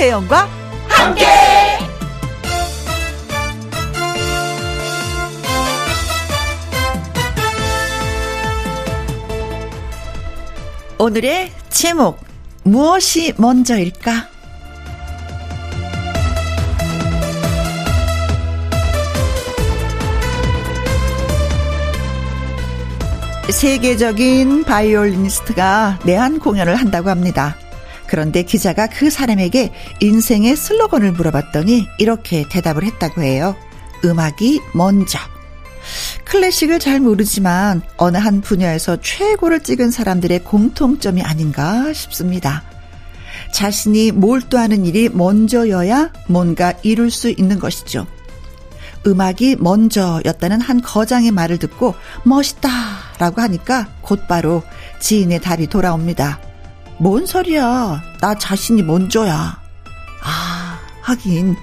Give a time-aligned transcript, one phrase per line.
[0.00, 0.48] 김혜영과
[0.88, 1.26] 함께.
[10.98, 12.18] 오늘의 제목
[12.62, 14.28] 무엇이 먼저일까?
[23.50, 27.54] 세계적인 바이올리니스트가 내한 공연을 한다고 합니다.
[28.10, 33.54] 그런데 기자가 그 사람에게 인생의 슬로건을 물어봤더니 이렇게 대답을 했다고 해요.
[34.04, 35.16] 음악이 먼저.
[36.24, 42.64] 클래식을 잘 모르지만 어느 한 분야에서 최고를 찍은 사람들의 공통점이 아닌가 싶습니다.
[43.52, 48.08] 자신이 몰두하는 일이 먼저여야 뭔가 이룰 수 있는 것이죠.
[49.06, 52.68] 음악이 먼저였다는 한 거장의 말을 듣고 멋있다
[53.20, 54.64] 라고 하니까 곧바로
[54.98, 56.49] 지인의 답이 돌아옵니다.
[57.00, 58.02] 뭔 소리야.
[58.20, 59.60] 나 자신이 먼저야.
[60.22, 61.56] 아, 하긴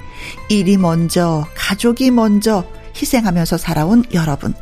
[0.49, 4.53] 일이 먼저, 가족이 먼저 희생하면서 살아온 여러분.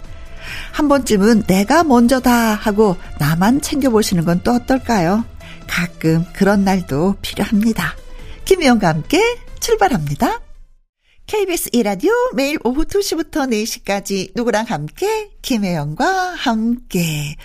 [0.74, 5.24] 한 번쯤은 내가 먼저다 하고 나만 챙겨보시는 건 또 어떨까요?
[5.68, 7.96] 가끔 그런 날도 필요합니다.
[8.44, 9.20] 김희영과 함께
[9.60, 10.40] 출발합니다.
[11.28, 17.36] KBS 이라디오 매일 오후 2시부터 4시까지 누구랑 함께 김혜영과 함께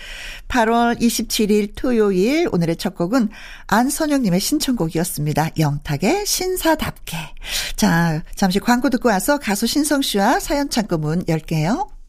[0.47, 3.29] 8월 27일 토요일 오늘의 첫 곡은
[3.65, 5.51] 안선영님의 신청곡이었습니다.
[5.57, 7.17] 영탁의 신사답게
[7.75, 12.00] 자 잠시 광고 듣고 와서 가수 신성씨와 사연 창고 문 열게요.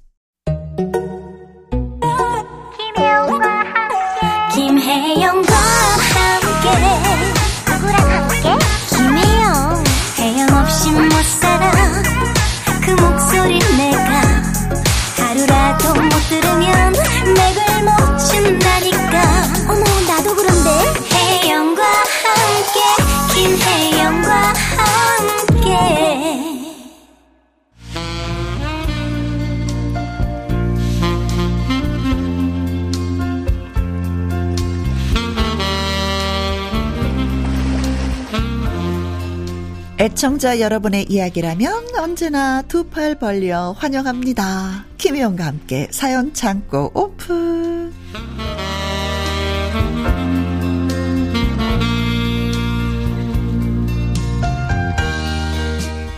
[40.03, 44.85] 애청자 여러분의 이야기라면 언제나 두 팔 벌려 환영합니다.
[44.99, 47.93] 김혜영과 함께 사연 창고 오픈.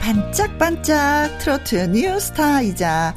[0.00, 3.14] 반짝반짝 트로트 뉴스타이자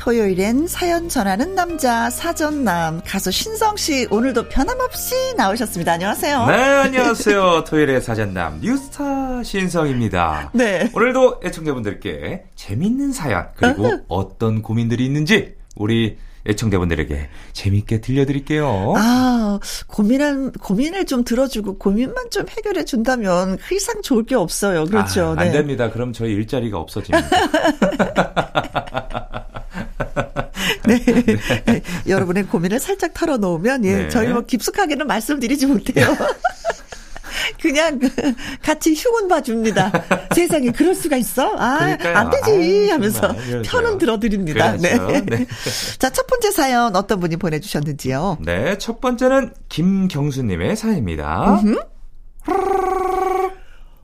[0.00, 5.92] 토요일엔 사연 전하는 남자 사전남 가수 신성 씨 오늘도 변함없이 나오셨습니다.
[5.92, 6.46] 안녕하세요.
[6.46, 7.64] 네, 안녕하세요.
[7.68, 10.52] 토요일의 사전남 뉴스타 신성입니다.
[10.54, 10.90] 네.
[10.94, 16.16] 오늘도 애청자분들께 재밌는 사연 그리고 어떤 고민들이 있는지 우리
[16.50, 18.94] 애청자분들에게 재밌게 들려드릴게요.
[18.96, 24.84] 아, 고민한, 고민을 좀 들어주고 고민만 좀 해결해 준다면 그 이상 좋을 게 없어요.
[24.84, 25.26] 그렇죠.
[25.26, 25.52] 아, 안 네.
[25.52, 25.90] 됩니다.
[25.90, 27.28] 그럼 저희 일자리가 없어집니다.
[30.86, 30.98] 네.
[31.66, 31.82] 네.
[32.08, 34.08] 여러분의 고민을 살짝 털어놓으면, 예, 네.
[34.08, 36.06] 저희 뭐 깊숙하게는 말씀드리지 못해요.
[37.60, 38.00] 그냥
[38.62, 39.92] 같이 흉은 봐줍니다.
[40.34, 41.54] 세상에 그럴 수가 있어?
[41.56, 42.16] 아, 그러니까요.
[42.16, 43.34] 안 되지 하면서 아,
[43.64, 44.76] 편은 들어드립니다.
[44.76, 45.06] 그렇죠.
[45.06, 45.20] 네.
[45.22, 45.46] 네.
[45.98, 48.38] 자, 첫 번째 사연 어떤 분이 보내주셨는지요?
[48.40, 51.60] 네, 첫 번째는 김경수님의 사연입니다.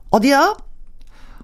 [0.09, 0.55] 어디야?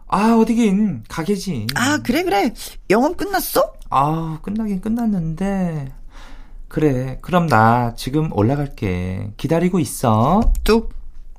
[0.08, 1.68] 아, 어디긴, 가게지.
[1.76, 2.54] 아, 그래, 그래.
[2.90, 3.74] 영업 끝났어?
[3.90, 5.92] 아, 끝나긴 끝났는데.
[6.68, 9.32] 그래, 그럼 나 지금 올라갈게.
[9.38, 10.54] 기다리고 있어.
[10.64, 10.94] 뚝.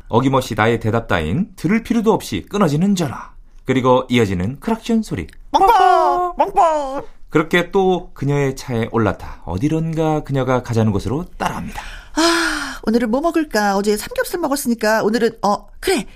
[0.09, 3.33] 어김없이 나의 대답 따윈 들을 필요도 없이 끊어지는 전화.
[3.65, 5.27] 그리고 이어지는 크락션 소리.
[5.51, 6.37] 뻥뻥!
[6.37, 7.03] 뻥뻥!
[7.31, 11.83] 그렇게 또 그녀의 차에 올라타 어디론가 그녀가 가자는 곳으로 따라합니다.
[12.17, 13.77] 아, 오늘은 뭐 먹을까?
[13.77, 16.07] 어제 삼겹살 먹었으니까 오늘은, 어, 그래.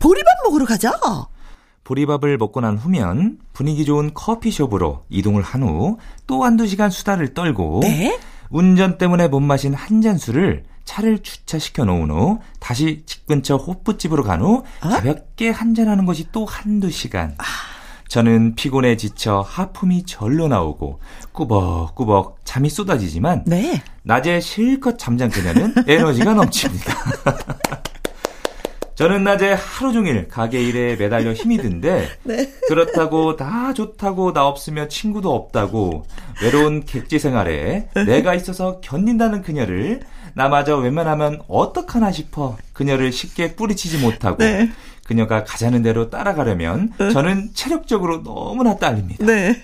[0.00, 0.90] 보리밥 먹으러 가자.
[1.84, 7.80] 보리밥을 먹고 난 후면 분위기 좋은 커피숍으로 이동을 한 후 또 한두 시간 수다를 떨고
[7.82, 8.18] 네?
[8.50, 14.22] 운전 때문에 못 마신 한 잔 술을 차를 주차시켜 놓은 후 다시 집 근처 호프집으로
[14.22, 14.88] 간후 어?
[14.88, 17.34] 가볍게 한잔하는 것이 또 한두 시간.
[17.38, 17.44] 아.
[18.08, 21.00] 저는 피곤해 지쳐 하품이 절로 나오고
[21.32, 23.82] 꾸벅꾸벅 잠이 쏟아지지만 네.
[24.04, 26.94] 낮에 실컷 잠잔 그녀는 에너지가 넘칩니다.
[28.94, 32.52] 저는 낮에 하루 종일 가게 일에 매달려 힘이 든데 네.
[32.68, 36.04] 그렇다고 다 좋다고 나 없으면 친구도 없다고
[36.42, 40.02] 외로운 객지 생활에 내가 있어서 견딘다는 그녀를
[40.34, 44.70] 나마저 웬만하면 어떡하나 싶어 그녀를 쉽게 뿌리치지 못하고 네.
[45.04, 47.10] 그녀가 가자는 대로 따라가려면 네.
[47.10, 49.24] 저는 체력적으로 너무나 딸립니다.
[49.24, 49.62] 네.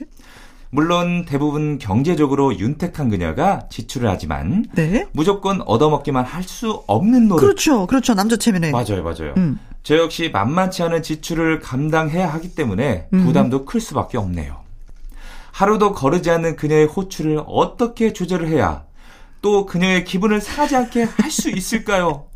[0.72, 5.06] 물론 대부분 경제적으로 윤택한 그녀가 지출을 하지만 네.
[5.12, 7.40] 무조건 얻어먹기만 할 수 없는 노릇.
[7.40, 8.14] 그렇죠, 그렇죠.
[8.14, 8.70] 남자 체면에.
[8.70, 9.34] 맞아요, 맞아요.
[9.36, 9.58] 음.
[9.82, 13.24] 저 역시 만만치 않은 지출을 감당해야 하기 때문에 음.
[13.24, 13.64] 부담도 음.
[13.66, 14.60] 클 수밖에 없네요.
[15.52, 18.84] 하루도 거르지 않는 그녀의 호출을 어떻게 조절을 해야
[19.42, 22.26] 또 그녀의 기분을 상하지 않게 할 수 있을까요?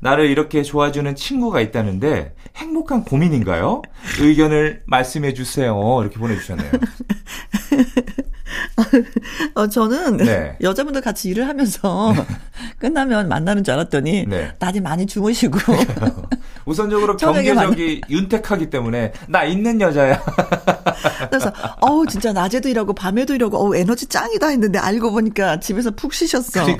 [0.00, 3.82] 나를 이렇게 좋아주는 친구가 있다는데 행복한 고민인가요?
[4.20, 5.98] 의견을 말씀해 주세요.
[6.02, 6.70] 이렇게 보내주셨네요.
[9.54, 10.56] 어, 저는 네.
[10.60, 12.12] 여자분들 같이 일을 하면서
[12.78, 14.52] 끝나면 만나는 줄 알았더니 네.
[14.58, 15.58] 낮에 많이 주무시고
[16.66, 20.20] 우선적으로 경제적이 윤택하기 때문에 나 있는 여자야.
[21.32, 26.12] 그래서 어우 진짜 낮에도 일하고 밤에도 일하고 어우 에너지 짱이다 했는데 알고 보니까 집에서 푹
[26.12, 26.66] 쉬셨어.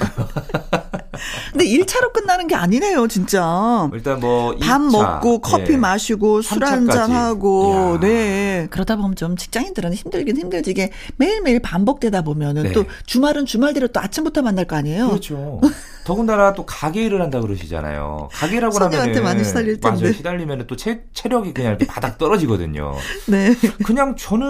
[1.52, 3.88] 근데 1차로 끝나는 게 아니네요, 진짜.
[3.92, 5.76] 일단 뭐 밥 먹고 커피 예.
[5.76, 8.66] 마시고 술 한잔 하고 네.
[8.70, 12.72] 그러다 보면 좀 직장인들은 힘들긴 힘들지게 매일매일 반복되다 보면은 네.
[12.72, 15.08] 또 주말은 주말대로 또 아침부터 만날 거 아니에요.
[15.08, 15.60] 그렇죠.
[16.04, 18.28] 더군다나 또 가게 일을 한다 그러시잖아요.
[18.32, 20.00] 가게라고 하면 많이 시달릴 텐데.
[20.00, 20.12] 맞아요.
[20.12, 22.94] 시달리면 또 체, 체력이 그냥 바닥 떨어지거든요.
[23.28, 23.54] 네.
[23.84, 24.41] 그냥 저는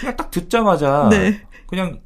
[0.00, 1.40] 그냥 딱 듣자마자 네.
[1.66, 2.00] 그냥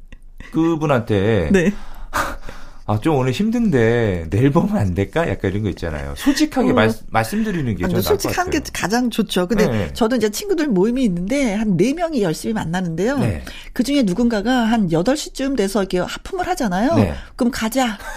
[0.51, 1.73] 그분한테 네.
[2.85, 5.29] 아, 좀 오늘 힘든데 내일 보면 안 될까?
[5.29, 6.15] 약간 이런 거 있잖아요.
[6.17, 6.73] 솔직하게 어.
[6.73, 9.47] 말, 말씀드리는 게 저는 솔직한 게 가장 좋죠.
[9.47, 9.93] 근데 네.
[9.93, 13.19] 저도 이제 친구들 모임이 있는데 한 4명이 열심히 만나는데요.
[13.19, 13.41] 네.
[13.71, 16.95] 그 중에 누군가가 한 8시쯤 돼서 이렇게 하품을 하잖아요.
[16.95, 17.13] 네.
[17.37, 17.97] 그럼 가자.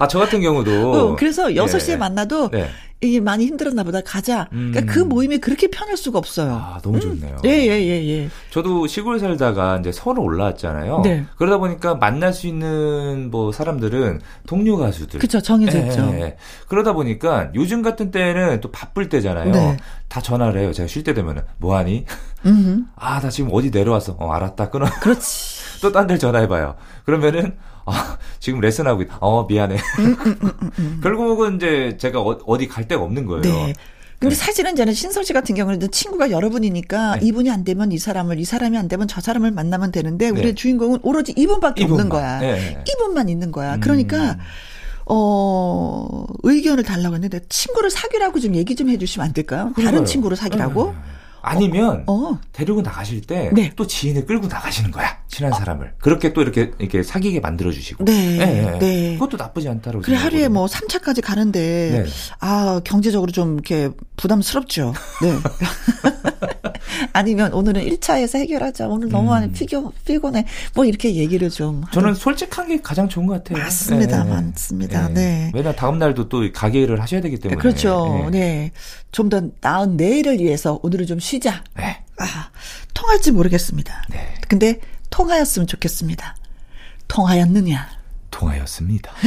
[0.00, 0.92] 아, 저 같은 경우도.
[0.92, 2.50] 어, 그래서 6시에 만나도
[3.02, 4.46] 이게 많이 힘들었나 보다 가자.
[4.50, 4.86] 그러니까 음.
[4.86, 6.52] 그 모임이 그렇게 편할 수가 없어요.
[6.52, 7.00] 아 너무 음.
[7.00, 7.38] 좋네요.
[7.44, 8.28] 예예예 예, 예, 예.
[8.50, 11.00] 저도 시골 살다가 이제 서울 올라왔잖아요.
[11.02, 11.24] 네.
[11.36, 15.18] 그러다 보니까 만날 수 있는 뭐 사람들은 동료 가수들.
[15.20, 16.00] 그렇죠 정해져 예, 있죠.
[16.14, 16.36] 예,
[16.68, 19.50] 그러다 보니까 요즘 같은 때는 또 바쁠 때잖아요.
[19.50, 19.76] 네.
[20.08, 20.72] 다 전화를 해요.
[20.72, 22.04] 제가 쉴 때 되면은 뭐하니?
[22.96, 24.16] 아 나 지금 어디 내려왔어.
[24.18, 24.86] 어 알았다 끊어.
[25.00, 25.60] 그렇지.
[25.80, 26.74] 또 딴 데 전화해봐요.
[27.06, 29.76] 그러면은 아, 지금 레슨하고 있, 어, 미안해.
[29.98, 33.42] 음, 음, 음, 결국은 이제 제가 어, 디갈 데가 없는 거예요.
[33.42, 33.74] 네.
[34.18, 34.38] 근데 네.
[34.38, 37.26] 사실은 저는 신설 씨 같은 경우는 친구가 여러분이니까 네.
[37.26, 40.40] 이분이 안 되면 이 사람을 이 사람이 안 되면 저 사람을 만나면 되는데 네.
[40.40, 42.06] 우리 주인공은 오로지 이분밖에 이분만.
[42.06, 42.38] 없는 거야.
[42.40, 42.84] 네.
[42.86, 43.78] 이분만 있는 거야.
[43.78, 44.36] 그러니까
[45.06, 49.72] 어 의견을 달라고 했는데 친구를 사귀라고 좀 얘기 좀 해주시면 안 될까요?
[49.76, 50.94] 다른 친구를 사귀라고?
[51.42, 52.38] 아니면 어, 어.
[52.52, 53.72] 데리고 나가실 때또 네.
[53.86, 55.56] 지인을 끌고 나가시는 거야 친한 어.
[55.56, 58.36] 사람을 그렇게 또 이렇게 이렇게 사귀게 만들어 주시고 네.
[58.36, 58.78] 네.
[58.78, 59.14] 네.
[59.14, 62.10] 그것도 나쁘지 않다고 그래 하루에 뭐 3차까지 가는데 네.
[62.40, 64.92] 아 경제적으로 좀 이렇게 부담스럽죠
[65.22, 65.38] 네
[67.12, 69.52] 아니면 오늘은 1차에서 해결하자 오늘 너무 많이 음.
[69.52, 70.44] 피곤 피곤해
[70.74, 74.30] 뭐 이렇게 얘기를 좀 저는 솔직한 게 가장 좋은 것 같아요 맞습니다 네.
[74.30, 78.70] 맞습니다 네 왜냐 다음 날도 또 가게 일을 하셔야 되기 때문에 그렇죠 네
[79.12, 81.62] 좀 더 나은 내일을 위해서 오늘은 좀 쉬자.
[81.76, 82.02] 네.
[82.18, 82.50] 아,
[82.94, 84.04] 통할지 모르겠습니다.
[84.10, 84.34] 네.
[84.48, 84.80] 근데
[85.10, 86.36] 통하였으면 좋겠습니다.
[87.08, 87.88] 통하였느냐?
[88.30, 89.12] 통하였습니다.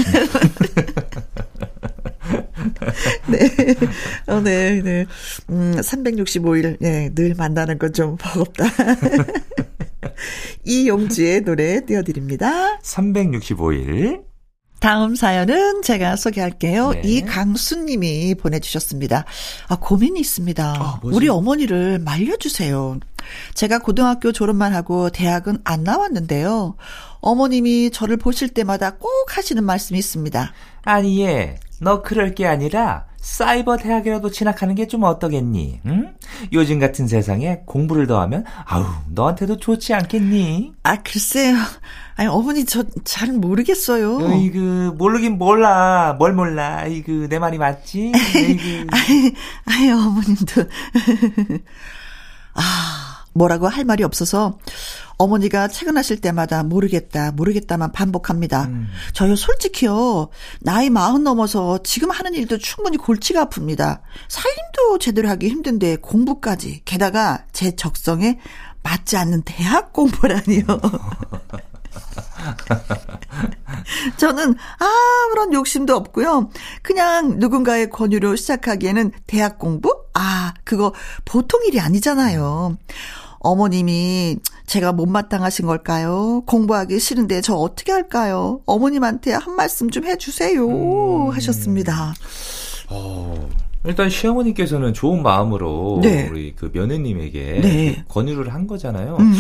[3.27, 3.49] 네.
[4.27, 5.05] 어, 네, 네.
[5.49, 8.65] 음, 365일, 네, 늘 만나는 건 좀 버겁다.
[10.65, 12.79] 이용주의 노래 띄워드립니다.
[12.79, 14.23] 365일.
[14.83, 16.91] 다음 사연은 제가 소개할게요.
[16.91, 17.01] 네.
[17.05, 19.23] 이강수님이 보내주셨습니다.
[19.69, 20.75] 아, 고민이 있습니다.
[20.77, 22.99] 아, 우리 어머니를 말려주세요.
[23.53, 26.75] 제가 고등학교 졸업만 하고 대학은 안 나왔는데요.
[27.21, 30.51] 어머님이 저를 보실 때마다 꼭 하시는 말씀이 있습니다.
[30.81, 35.79] 아니, 얘, 너 그럴 게 아니라 사이버 대학이라도 진학하는 게 좀 어떠겠니?
[35.85, 36.13] 응?
[36.51, 40.73] 요즘 같은 세상에 공부를 더 하면 아우 너한테도 좋지 않겠니?
[40.83, 41.55] 아 글쎄요.
[42.15, 44.17] 아니 어머니 저 잘 모르겠어요.
[44.17, 46.15] 어이그 모르긴 몰라.
[46.19, 46.79] 뭘 몰라.
[46.79, 48.11] 아이그 내 말이 맞지?
[48.91, 49.33] 아이,
[49.65, 50.63] 아이 어머님도
[52.55, 54.57] 아 뭐라고 할 말이 없어서
[55.17, 58.65] 어머니가 퇴근하실 때마다 모르겠다, 모르겠다만 반복합니다.
[58.65, 58.87] 음.
[59.13, 60.29] 저요, 솔직히요,
[60.61, 64.01] 나이 마흔 넘어서 지금 하는 일도 충분히 골치가 아픕니다.
[64.27, 66.81] 살림도 제대로 하기 힘든데 공부까지.
[66.85, 68.39] 게다가 제 적성에
[68.81, 70.65] 맞지 않는 대학 공부라니요.
[74.17, 76.49] 저는 아무런 욕심도 없고요.
[76.81, 80.03] 그냥 누군가의 권유로 시작하기에는 대학 공부?
[80.13, 80.93] 아, 그거
[81.25, 82.77] 보통 일이 아니잖아요.
[83.43, 86.41] 어머님이 제가 못마땅하신 걸까요?
[86.47, 88.61] 공부하기 싫은데 저 어떻게 할까요?
[88.65, 90.65] 어머님한테 한 말씀 좀 해주세요.
[90.65, 91.29] 음.
[91.31, 92.13] 하셨습니다.
[92.89, 93.49] 어.
[93.85, 96.29] 일단 시어머니께서는 좋은 마음으로 네.
[96.31, 98.03] 우리 그 며느님에게 네.
[98.07, 99.17] 권유를 한 거잖아요.
[99.19, 99.33] 음.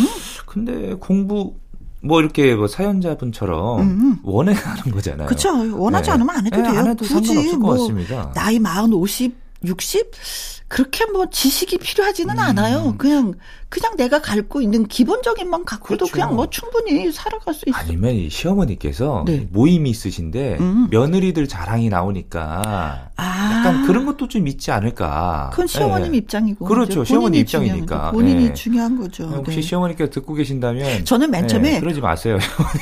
[0.45, 1.53] 근데 공부
[2.01, 4.17] 뭐 이렇게 뭐 사연자분처럼 음.
[4.21, 5.27] 원해 하는 거잖아요.
[5.27, 5.49] 그렇죠.
[5.81, 6.11] 원하지 네.
[6.15, 6.79] 않으면 안 해도 네, 돼요.
[6.81, 8.31] 안 해도 굳이 상관없을 뭐 것 같습니다.
[8.35, 10.11] 나이 40, 50, 60
[10.67, 12.39] 그렇게 뭐 지식이 필요하지는 음.
[12.39, 12.95] 않아요.
[12.97, 13.35] 그냥
[13.69, 16.11] 그냥 내가 갖고 있는 기본적인 만 갖고도 그렇죠.
[16.11, 17.77] 그냥 뭐 충분히 살아갈 수 있어.
[17.77, 19.47] 아니면 시어머니께서 네.
[19.51, 20.87] 모임이 있으신데 음.
[20.89, 23.32] 며느리들 자랑이 나오니까 아.
[23.63, 25.49] 약간 그런 것도 좀 있지 않을까.
[25.51, 26.17] 그건 시어머님 네.
[26.19, 26.65] 입장이고.
[26.65, 27.03] 그렇죠.
[27.03, 28.11] 시어머니 입장이니까.
[28.11, 28.53] 본인이 네.
[28.53, 29.25] 중요한 거죠.
[29.25, 29.61] 혹시 네.
[29.61, 32.37] 시어머니께서 듣고 계신다면 저는 맨 처음에 네, 그러지 마세요.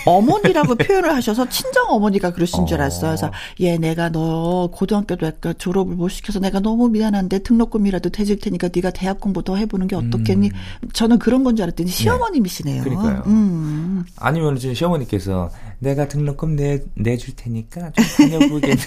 [0.06, 2.66] 어머니라고 표현을 하셔서 친정 어머니가 그러신 어.
[2.66, 3.12] 줄 알았어요.
[3.12, 8.70] 그래서 얘 내가 너 고등학교도 약간 졸업을 못 시켜서 내가 너무 미안한데 등록금이라도 대줄 테니까
[8.74, 10.48] 네가 대학 공부 더 해보는 게 어떻겠니?
[10.48, 10.90] 음.
[10.94, 11.96] 저는 그런 건 줄 알았더니 네.
[11.96, 12.84] 시어머님이시네요.
[12.84, 13.24] 그러니까요.
[13.28, 14.04] 음.
[14.18, 18.76] 아니면 지금 시어머니께서 내가 등록금 내 내줄 테니까 좀 다녀보겠네.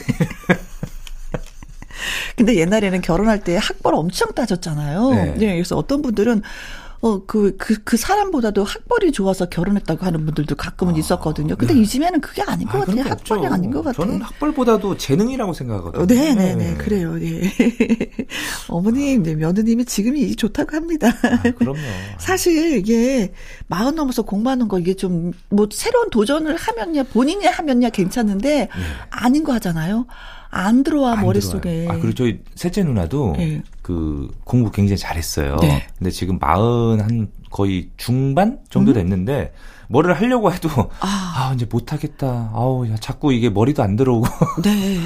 [2.36, 5.10] 근데 옛날에는 결혼할 때 학벌 엄청 따졌잖아요.
[5.10, 5.34] 네.
[5.34, 5.52] 네.
[5.54, 6.42] 그래서 어떤 분들은
[7.00, 11.54] 어, 그, 그, 그 사람보다도 학벌이 좋아서 결혼했다고 하는 분들도 가끔은 아, 있었거든요.
[11.54, 11.80] 근데 네.
[11.80, 13.02] 요즘에는 그게 아닌 것 아, 같아요.
[13.02, 13.52] 학벌이 없죠.
[13.54, 14.06] 아닌 것 같아요.
[14.06, 16.06] 저는 학벌보다도 재능이라고 생각하거든요.
[16.06, 16.54] 네네네.
[16.54, 16.74] 네.
[16.78, 17.20] 그래요.
[17.20, 17.42] 예.
[18.68, 21.08] 어머님, 네, 며느님이 지금이 좋다고 합니다.
[21.08, 21.78] 아, 그럼요.
[22.18, 23.34] 사실 이게
[23.66, 28.68] 마흔 넘어서 공부하는 거 이게 좀 뭐 새로운 도전을 하면야 본인이 하면야 괜찮은데 네.
[29.10, 30.06] 아닌 거 하잖아요.
[30.54, 31.61] 안 들어와 안 머릿속에.
[31.82, 31.90] 들어와요.
[31.90, 33.62] 아, 그리고 저희 셋째 누나도 네.
[33.82, 35.56] 그 공부 굉장히 잘했어요.
[35.61, 35.87] 네.
[35.99, 38.94] 근데 지금 마흔 한 거의 중반 정도 음?
[38.94, 39.52] 됐는데
[39.88, 40.68] 뭐를 하려고 해도
[41.00, 42.50] 아, 아 이제 못 하겠다.
[42.54, 44.28] 아우 야, 자꾸 이게 머리도 안 들어오고.
[44.62, 44.99] 네.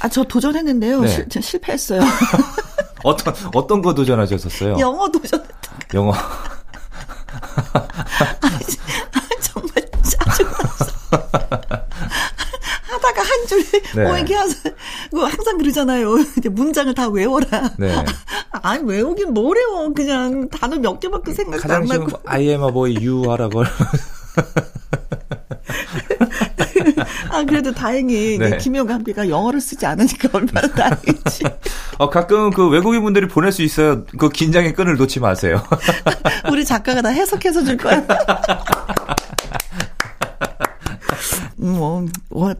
[0.00, 1.00] 아 저 도전했는데요.
[1.02, 1.08] 네.
[1.08, 2.00] 실, 실패했어요.
[3.04, 4.76] 어떤 어떤 거 도전하셨었어요?
[4.78, 5.54] 영어 도전했다.
[5.94, 6.12] 영어.
[6.12, 6.18] 아,
[9.40, 9.70] 정말
[10.02, 10.86] 짜증났어.
[13.16, 13.62] 하다가 한 줄에
[13.94, 14.04] 네.
[14.04, 14.54] 뭐 이렇게 하서
[15.10, 16.18] 그 항상 그러잖아요.
[16.36, 17.70] 이제 문장을 다 외워라.
[17.78, 17.94] 네.
[18.62, 22.20] 아니 외우긴 뭘 외워 그냥 단어 몇 개밖에 생각 안 나고.
[22.26, 23.66] I am a boy, you girl.
[27.30, 28.56] 아, 그래도 다행히 네.
[28.58, 31.44] 김용 감비가 영어를 쓰지 않으니까 얼마나 다행이지.
[31.98, 34.04] 어, 가끔 그 외국인 분들이 보낼 수 있어요.
[34.18, 35.62] 그 긴장의 끈을 놓지 마세요.
[36.50, 38.02] 우리 작가가 다 해석해서 줄 거야.
[41.72, 42.04] 뭐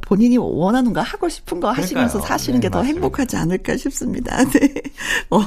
[0.02, 2.28] 본인이 원하는 거 하고 싶은 거 하시면서 그러니까요.
[2.28, 4.36] 사시는 네, 게더 행복하지 않을까 싶습니다.
[4.50, 4.74] 네.
[5.30, 5.40] 어,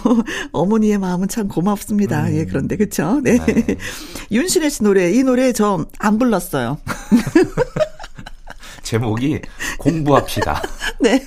[0.51, 2.27] 어머니의 마음은 참 고맙습니다.
[2.27, 2.35] 음.
[2.35, 3.19] 예, 그런데 그렇죠.
[3.23, 3.37] 네.
[3.45, 3.77] 네.
[4.31, 6.77] 윤신혜 씨 노래 이 노래 저 안 불렀어요.
[8.83, 9.41] 제목이
[9.77, 10.61] 공부합시다.
[10.99, 11.25] 네.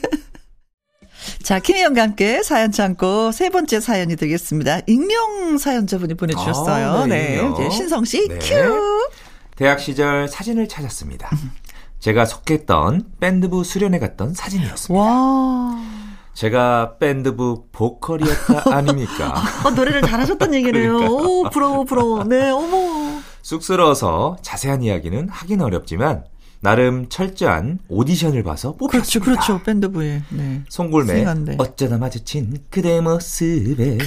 [1.42, 4.80] 자, 김혜영과 함께 사연 참고 세 번째 사연이 되겠습니다.
[4.86, 6.88] 익명 사연자분이 보내주셨어요.
[6.90, 7.40] 아, 네.
[7.58, 7.70] 네.
[7.70, 8.38] 신성 씨, 네.
[8.38, 9.08] 큐.
[9.56, 11.30] 대학 시절 사진을 찾았습니다.
[12.02, 15.00] 제가 속했던 밴드부 수련회 갔던 사진이었습니다.
[15.00, 15.80] 와.
[16.34, 19.40] 제가 밴드부 보컬이었다 아닙니까?
[19.64, 20.96] 어, 노래를 잘하셨던 얘기네요.
[20.96, 22.24] 오, 부러워, 부러워.
[22.24, 23.20] 네, 어머.
[23.42, 26.24] 쑥스러워서 자세한 이야기는 하긴 어렵지만
[26.58, 28.90] 나름 철저한 오디션을 봐서 뽑혔습니다.
[28.90, 29.62] 그렇죠, 그렇죠.
[29.62, 30.22] 밴드부에.
[30.30, 30.62] 네.
[30.70, 31.24] 송골매
[31.58, 33.98] 어쩌다 마주친 그대 모습에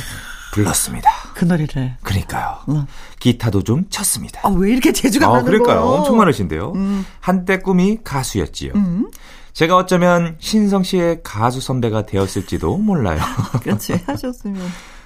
[0.55, 1.09] 불렀습니다.
[1.33, 1.97] 그 노래를.
[2.01, 2.57] 그러니까요.
[2.69, 2.85] 응.
[3.19, 4.41] 기타도 좀 쳤습니다.
[4.43, 5.81] 아, 왜 이렇게 재주가 아, 많은 그러니까요.
[5.81, 5.95] 거?
[5.95, 6.71] 엄청 많으신데요.
[6.75, 7.05] 음.
[7.19, 8.74] 한때 꿈이 가수였지요.
[8.75, 9.12] 음.
[9.53, 13.19] 제가 어쩌면 신성 씨의 가수 선배가 되었을지도 몰라요.
[13.63, 14.62] 그렇지, 하셨으면.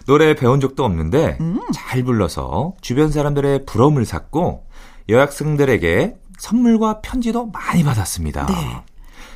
[0.05, 1.59] 노래 배운 적도 없는데 음.
[1.73, 4.65] 잘 불러서 주변 사람들의 부러움을 샀고
[5.07, 8.45] 여학생들에게 선물과 편지도 많이 받았습니다.
[8.47, 8.83] 네.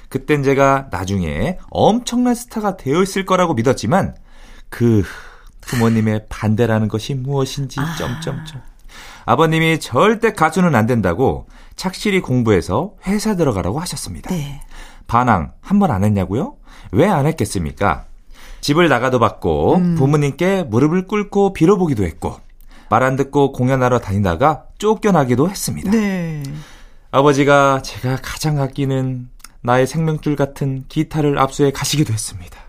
[0.09, 4.15] 그땐 제가 나중에 엄청난 스타가 되어 있을 거라고 믿었지만
[4.69, 5.03] 그
[5.67, 7.95] 부모님의 반대라는 것이 무엇인지 아.
[7.95, 8.61] 점점점.
[9.25, 14.29] 아버님이 절대 가수는 안 된다고 착실히 공부해서 회사 들어가라고 하셨습니다.
[14.29, 14.61] 네.
[15.07, 16.55] 반항 한 번 안 했냐고요?
[16.91, 18.05] 왜 안 했겠습니까?
[18.61, 19.95] 집을 나가도 받고 음.
[19.95, 22.37] 부모님께 무릎을 꿇고 빌어보기도 했고
[22.89, 25.89] 말 안 듣고 공연하러 다니다가 쫓겨나기도 했습니다.
[25.91, 26.43] 네.
[27.11, 29.29] 아버지가 제가 가장 아끼는
[29.61, 32.59] 나의 생명줄 같은 기타를 압수해 가시기도 했습니다.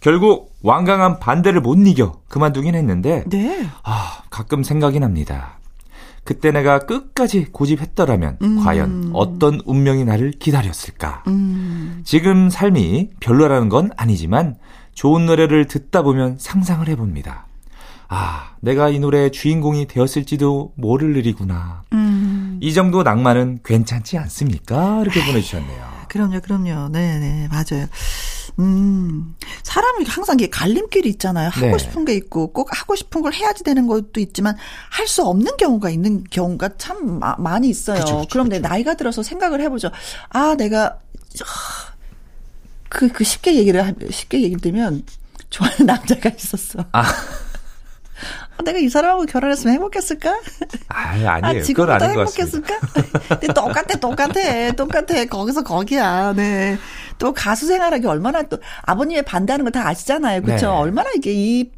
[0.00, 3.66] 결국 완강한 반대를 못 이겨 그만두긴 했는데 네.
[3.82, 5.58] 아 가끔 생각이 납니다.
[6.24, 8.62] 그때 내가 끝까지 고집했더라면 음.
[8.62, 11.24] 과연 어떤 운명이 나를 기다렸을까?
[11.28, 12.02] 음.
[12.04, 14.56] 지금 삶이 별로라는 건 아니지만
[14.94, 17.46] 좋은 노래를 듣다 보면 상상을 해봅니다.
[18.08, 21.84] 아, 내가 이 노래의 주인공이 되었을지도 모를 일이구나.
[21.92, 22.58] 음.
[22.60, 25.00] 이 정도 낭만은 괜찮지 않습니까?
[25.02, 26.00] 이렇게 보내주셨네요.
[26.08, 26.88] 그럼요, 그럼요.
[26.88, 27.86] 네네, 네, 맞아요.
[28.58, 31.48] 음, 사람이 항상 이게 갈림길이 있잖아요.
[31.50, 31.78] 하고 네.
[31.78, 34.56] 싶은 게 있고 꼭 하고 싶은 걸 해야지 되는 것도 있지만
[34.90, 37.98] 할 수 없는 경우가 있는 경우가 참 마, 많이 있어요.
[37.98, 39.90] 그쵸, 그쵸, 그럼 내 나이가 들어서 생각을 해보죠.
[40.28, 41.00] 아, 내가
[42.88, 45.04] 그, 그 쉽게 얘기를 쉽게 얘기 들면
[45.50, 46.84] 좋아하는 남자가 있었어.
[46.92, 47.04] 아.
[48.60, 50.30] 아, 내가 이 사람하고 결혼했으면 행복했을까?
[50.88, 51.60] 아, 아니에요.
[51.60, 52.78] 아, 지금보다 행복했을까?
[53.28, 55.24] 근데 똑같아, 똑같아, 똑같아.
[55.24, 56.34] 거기서 거기야.
[56.36, 56.78] 네.
[57.18, 60.42] 또 가수 생활하기 얼마나 또 아버님의 반대하는 거 다 아시잖아요.
[60.42, 60.66] 그렇죠?
[60.66, 60.72] 네.
[60.72, 61.70] 얼마나 이게 이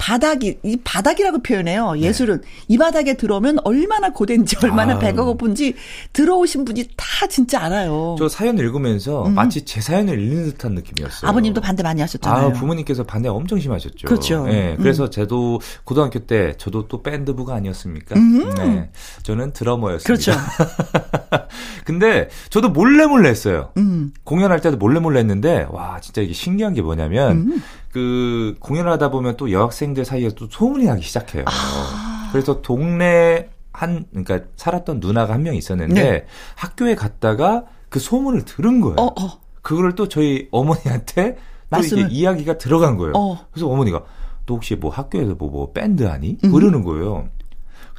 [0.00, 1.92] 바닥이 이 바닥이라고 표현해요.
[1.92, 2.00] 네.
[2.00, 2.48] 예술은 네.
[2.68, 4.98] 이 바닥에 들어오면 얼마나 고된지 얼마나 아.
[4.98, 5.74] 배가 고픈지
[6.14, 8.16] 들어오신 분이 다 진짜 알아요.
[8.18, 9.34] 저 사연 읽으면서 음.
[9.34, 11.28] 마치 제 사연을 읽는 듯한 느낌이었어요.
[11.28, 12.46] 아버님도 반대 많이 하셨잖아요.
[12.46, 14.08] 아, 부모님께서 반대 엄청 심하셨죠.
[14.08, 14.46] 그렇죠.
[14.46, 15.10] 네, 그래서 음.
[15.10, 18.16] 저도 고등학교 때 저도 또 밴드부가 아니었습니까?
[18.16, 18.54] 음.
[18.54, 18.90] 네,
[19.22, 20.06] 저는 드러머였습니다.
[20.06, 20.32] 그렇죠.
[21.84, 23.70] 근데 저도 몰래 몰래 했어요.
[23.76, 24.12] 음.
[24.24, 27.60] 공연할 때도 몰래 몰래 했는데 와 진짜 이게 신기한 게 뭐냐면.
[27.90, 27.92] 음.
[27.92, 31.44] 그 공연을 하다 보면 또 여학생들 사이에 또 소문이 나기 시작해요.
[31.46, 32.28] 아.
[32.32, 36.26] 그래서 동네 한 그러니까 살았던 누나가 한 명 있었는데 네.
[36.54, 38.96] 학교에 갔다가 그 소문을 들은 거예요.
[38.98, 39.40] 어, 어.
[39.62, 41.36] 그거를 또 저희 어머니한테
[41.70, 43.12] 또 이게 이야기가 들어간 거예요.
[43.16, 43.46] 어.
[43.50, 44.02] 그래서 어머니가
[44.46, 46.38] 또 혹시 뭐 학교에서 뭐, 뭐 밴드 하니?
[46.44, 46.52] 음.
[46.52, 47.28] 그러는 거예요.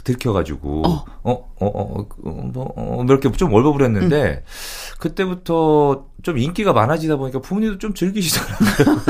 [0.03, 0.83] 들켜가지고
[1.23, 4.97] 어어어어뭐 어, 이렇게 좀 얼버무렸는데 음.
[4.99, 9.01] 그때부터 좀 인기가 많아지다 보니까 부모님도 좀 즐기시더라고요.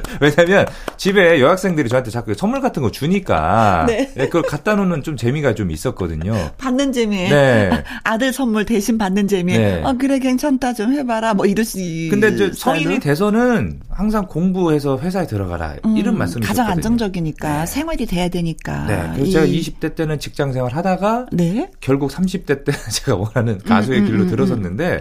[0.20, 4.10] 왜냐면 집에 여학생들이 저한테 자꾸 선물 같은 거 주니까 네.
[4.14, 6.34] 네, 그걸 갖다 놓는 좀 재미가 좀 있었거든요.
[6.58, 7.28] 받는 재미.
[7.28, 7.70] 네.
[8.04, 9.56] 아들 선물 대신 받는 재미.
[9.56, 9.82] 네.
[9.84, 12.08] 아 그래 괜찮다 좀 해봐라 뭐 이러시.
[12.10, 17.66] 근데 이제 성인이 돼서는 항상 공부해서 회사에 들어가라 음, 이런 말씀이 가장 안정적이니까 네.
[17.66, 18.86] 생활이 돼야 되니까.
[18.86, 19.10] 네.
[19.14, 19.62] 그래서 이...
[19.62, 21.70] 제가 20대 때는 직장 생활 하다가 네.
[21.80, 24.30] 결국 30대 때 제가 원하는 가수의 음, 음, 길로 음, 음.
[24.30, 24.98] 들어섰는데.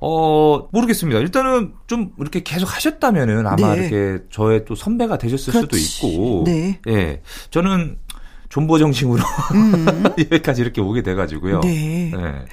[0.00, 0.06] 네.
[0.06, 1.20] 어, 모르겠습니다.
[1.20, 3.86] 일단은 좀 이렇게 계속 하셨다면은 아마 네.
[3.88, 5.78] 이렇게 저의 또 선배가 되셨을 그렇지.
[5.78, 6.44] 수도 있고.
[6.44, 6.80] 네.
[6.88, 7.22] 예.
[7.50, 7.98] 저는
[8.48, 9.22] 존버 정신으로
[9.54, 10.04] 음.
[10.18, 11.60] 여기까지 이렇게 오게 돼가지고요.
[11.60, 12.12] 네.
[12.14, 12.44] 네.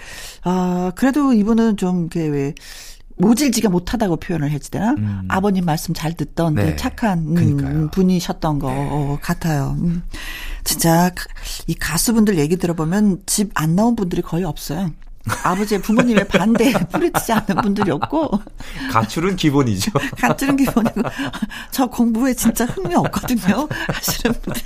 [0.43, 2.53] 아, 그래도 이분은 좀, 그, 왜,
[3.15, 4.91] 모질지가 못하다고 표현을 해지 되나?
[4.97, 5.21] 음.
[5.27, 6.75] 아버님 말씀 잘 듣던 네.
[6.75, 9.17] 착한 음, 분이셨던 거 네.
[9.21, 9.77] 같아요.
[9.79, 10.01] 음.
[10.63, 11.12] 진짜
[11.67, 14.91] 이 가수분들 얘기 들어보면 집 안 나온 분들이 거의 없어요.
[15.44, 18.42] 아버지의 부모님의 반대에 뿌리치지 않는 분들이 없고
[18.92, 19.92] 가출은 기본이죠.
[20.20, 21.01] 가출은 기본이고
[21.72, 23.68] 저 공부에 진짜 흥미 없거든요.
[23.88, 24.63] 하시는 분들.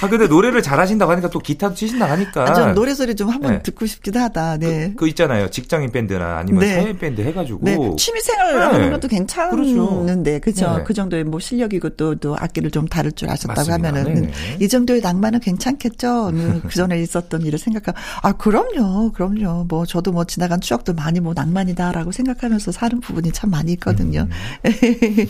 [0.00, 2.42] 아 근데 노래를 잘하신다고 하니까 또 기타도 치신다 하니까.
[2.42, 3.62] 아, 전 노래 소리 좀 한번 네.
[3.62, 4.58] 듣고 싶기도 하다.
[4.58, 4.90] 네.
[4.90, 5.50] 그, 그, 있잖아요.
[5.50, 6.74] 직장인 밴드나 아니면 네.
[6.74, 7.60] 사회 밴드 해가지고.
[7.62, 7.76] 네.
[7.96, 8.64] 취미생활 네.
[8.64, 10.78] 하는 것도 괜찮은데 그렇죠.
[10.78, 10.84] 네.
[10.84, 13.88] 그 정도의 뭐 실력이고 또, 또 악기를 좀 다룰 줄 아셨다고 맞습니다.
[13.88, 14.32] 하면은 네네.
[14.60, 16.28] 이 정도의 낭만은 괜찮겠죠.
[16.28, 19.12] 음, 그 전에 있었던 일을 생각하면 아 그럼요.
[19.18, 19.64] 그럼요.
[19.64, 24.28] 뭐 저도 뭐 지나간 추억도 많이 뭐 낭만이다라고 생각하면서 사는 부분이 참 많이 있거든요.
[24.30, 24.62] 음.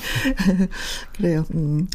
[1.17, 1.47] 그래요.
[1.55, 1.89] 음.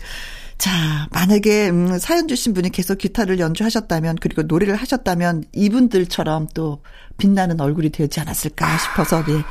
[0.58, 6.82] 자, 만약에 음, 사연 주신 분이 계속 기타를 연주하셨다면 그리고 노래를 하셨다면 이분들처럼 또
[7.20, 9.44] 빛나는 얼굴이 되지 않았을까 싶어서 네,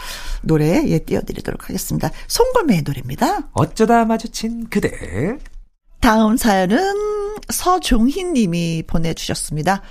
[0.42, 2.10] 노래 예 띄워드리도록 하겠습니다.
[2.26, 3.50] 송골매의 노래입니다.
[3.52, 4.90] 어쩌다 마주친 그대.
[6.00, 6.96] 다음 사연은
[7.48, 9.82] 서종희 님이 보내주셨습니다.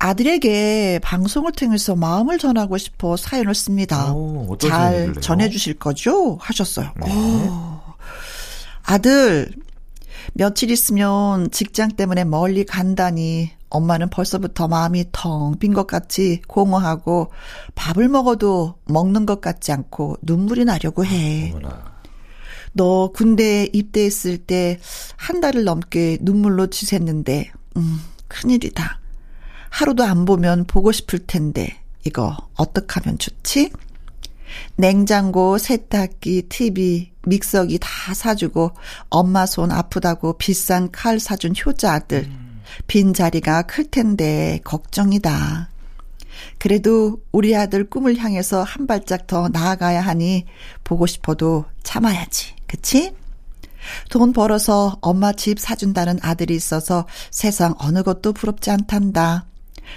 [0.00, 4.12] 아들에게 방송을 통해서 마음을 전하고 싶어 사연을 씁니다.
[4.12, 6.36] 오, 잘 전해주실 거죠?
[6.40, 6.90] 하셨어요.
[7.04, 7.12] 네.
[7.48, 7.80] 오.
[8.84, 9.52] 아들,
[10.32, 17.30] 며칠 있으면 직장 때문에 멀리 간다니 엄마는 벌써부터 마음이 텅 빈 것 같이 공허하고
[17.74, 21.52] 밥을 먹어도 먹는 것 같지 않고 눈물이 나려고 해.
[22.72, 24.78] 너 군대에 입대했을 때
[25.16, 28.99] 한 달을 넘게 눈물로 지샜는데, 음, 큰일이다.
[29.70, 33.70] 하루도 안 보면 보고 싶을 텐데 이거 어떡 하면 좋지?
[34.76, 38.72] 냉장고, 세탁기, TV, 믹서기 다 사주고
[39.08, 42.24] 엄마 손 아프다고 비싼 칼 사준 효자 아들.
[42.24, 42.60] 음.
[42.86, 45.70] 빈 자리가 클 텐데 걱정이다.
[46.58, 50.46] 그래도 우리 아들 꿈을 향해서 한 발짝 더 나아가야 하니
[50.84, 52.54] 보고 싶어도 참아야지.
[52.66, 53.12] 그치?
[54.10, 59.46] 돈 벌어서 엄마 집 사준다는 아들이 있어서 세상 어느 것도 부럽지 않단다.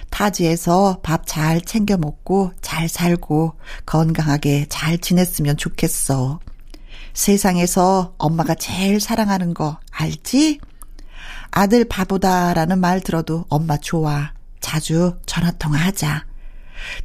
[0.10, 3.53] 타지에서 밥 잘 챙겨 먹고 잘 살고
[3.86, 6.39] 건강하게 잘 지냈으면 좋겠어.
[7.13, 10.60] 세상에서 엄마가 제일 사랑하는 거 알지?
[11.51, 14.34] 아들 바보다라는 말 들어도 엄마 좋아.
[14.60, 16.25] 자주 전화통화 하자.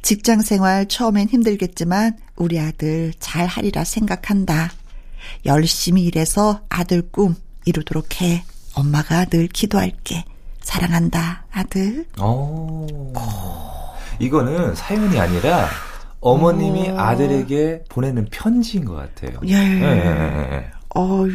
[0.01, 4.71] 직장 생활 처음엔 힘들겠지만 우리 아들 잘 하리라 생각한다.
[5.45, 8.43] 열심히 일해서 아들 꿈 이루도록 해.
[8.73, 10.25] 엄마가 늘 기도할게.
[10.61, 12.05] 사랑한다, 아들.
[12.21, 12.85] 오.
[14.19, 15.67] 이거는 사연이 아니라
[16.21, 16.99] 어머님이 오.
[16.99, 19.39] 아들에게 보내는 편지인 것 같아요.
[19.45, 19.53] 예.
[19.53, 19.57] 예.
[19.57, 20.71] 예, 예, 예.
[20.95, 21.29] 어휴.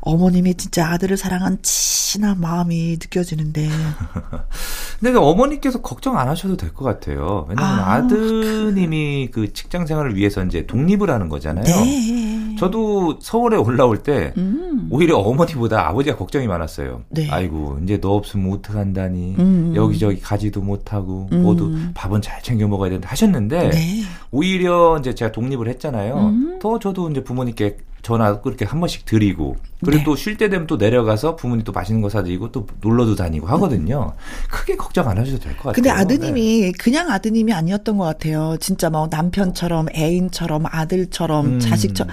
[0.00, 3.68] 어머님이 진짜 아들을 사랑한 친한 마음이 느껴지는데.
[5.00, 7.46] 근데 그 어머니께서 걱정 안 하셔도 될 것 같아요.
[7.48, 11.64] 왜냐면 아, 드님이 그 직장 생활을 위해서 이제 독립을 하는 거잖아요.
[11.64, 12.56] 네.
[12.58, 14.88] 저도 서울에 올라올 때 음.
[14.90, 17.02] 오히려 어머니보다 아버지가 걱정이 많았어요.
[17.10, 17.28] 네.
[17.30, 19.72] 아이고 이제 너 없으면 어떡한다니 음.
[19.76, 21.42] 여기저기 가지도 못하고 음.
[21.42, 24.02] 모두 밥은 잘 챙겨 먹어야 된다 하셨는데 네.
[24.32, 26.16] 오히려 이제 제가 독립을 했잖아요.
[26.16, 26.58] 음.
[26.60, 30.04] 더 저도 이제 부모님께 전화 그렇게 한 번씩 드리고 그리고 네.
[30.04, 34.12] 또쉴 때 되면 또 내려가서 부모님 또 맛있는 거 사드리고 또 놀러도 다니고 하거든요.
[34.50, 35.72] 크게 걱정 안 하셔도 될 것 같아요.
[35.74, 36.72] 근데 아드님이 네.
[36.78, 38.56] 그냥 아드님이 아니었던 것 같아요.
[38.60, 41.60] 진짜 뭐 남편처럼 애인처럼 아들처럼 음.
[41.60, 42.12] 자식처럼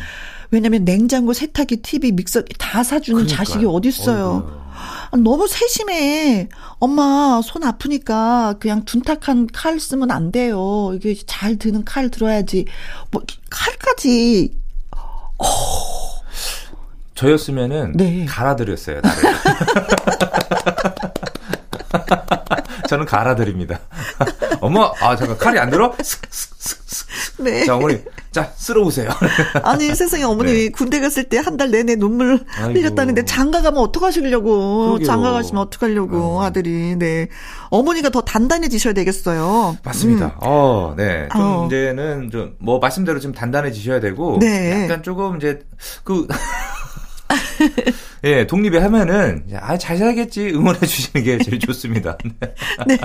[0.52, 3.36] 왜냐면 냉장고, 세탁기, TV, 믹서 다 사주는 그러니까요.
[3.46, 4.64] 자식이 어딨어요.
[5.24, 6.50] 너무 세심해.
[6.80, 10.92] 엄마 손 아프니까 그냥 둔탁한 칼 쓰면 안 돼요.
[10.94, 12.66] 이게 잘 드는 칼 들어야지.
[13.12, 14.52] 뭐 칼까지.
[15.38, 15.46] 어.
[17.16, 18.26] 저였으면은 네.
[18.26, 19.02] 갈아드렸어요.
[19.02, 19.24] 나를.
[22.90, 23.80] 저는 갈아드립니다.
[24.62, 25.94] 엄마, 아 잠깐 칼이 안 들어?
[27.40, 27.66] 네.
[27.66, 28.02] 자 어머니,
[28.36, 29.10] 자 쓸어오세요.
[29.64, 30.70] 아니 세상에 어머니 네.
[30.70, 32.78] 군대 갔을 때 한 달 내내 눈물 아이고.
[32.78, 35.00] 흘렸다는데 장가 가면 어떡하시려고?
[35.06, 36.44] 장가 가시면 어떡하려고 어.
[36.44, 36.98] 아들이.
[36.98, 37.30] 네.
[37.70, 39.78] 어머니가 더 단단해지셔야 되겠어요.
[39.86, 40.26] 맞습니다.
[40.26, 40.32] 음.
[40.42, 41.30] 어, 네.
[41.32, 41.66] 좀 어.
[41.68, 44.84] 이제는 좀 뭐 말씀대로 좀 단단해지셔야 되고 네.
[44.84, 45.62] 약간 조금 이제
[46.04, 46.28] 그
[48.26, 50.48] 예, 독립에 하면은, 아, 잘 살겠지.
[50.50, 52.18] 응원해 주시는 게 제일 좋습니다.
[52.88, 52.98] 네.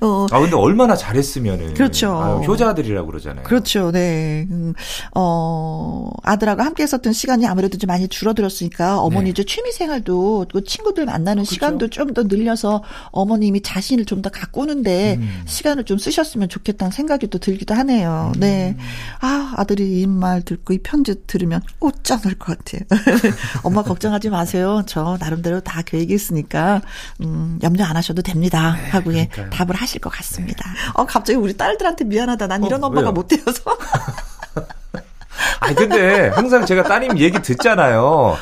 [0.00, 0.26] 어.
[0.30, 1.74] 아, 근데 얼마나 잘했으면은.
[1.74, 2.10] 그렇죠.
[2.12, 3.44] 아, 효자들이라고 그러잖아요.
[3.44, 3.92] 그렇죠.
[3.92, 4.46] 네.
[4.50, 4.74] 음,
[5.14, 9.30] 어, 아들하고 함께 있었던 시간이 아무래도 좀 많이 줄어들었으니까 어머니 네.
[9.30, 11.54] 이제 취미 생활도 또 친구들 만나는 그렇죠.
[11.54, 15.42] 시간도 좀 더 늘려서 어머님이 자신을 좀 더 가꾸는데 음.
[15.46, 18.32] 시간을 좀 쓰셨으면 좋겠다는 생각이 또 들기도 하네요.
[18.34, 18.40] 음.
[18.40, 18.76] 네.
[19.20, 22.80] 아, 아들이 이 말 듣고 이 편지 들으면 꽃짠할 것 같아요.
[23.62, 24.82] 엄마 걱정하지 마세요.
[24.86, 26.80] 저 나름대로 다 계획이 있으니까
[27.20, 28.76] 음, 염려 안 하셔도 됩니다.
[28.82, 30.68] 네, 하고 예, 답을 하실 것 같습니다.
[30.70, 30.78] 네.
[30.94, 32.46] 어 갑자기 우리 딸들한테 미안하다.
[32.46, 33.12] 난 이런 어, 엄마가 왜요?
[33.12, 33.76] 못 되어서.
[35.60, 38.36] 아니 근데 항상 제가 따님 얘기 듣잖아요.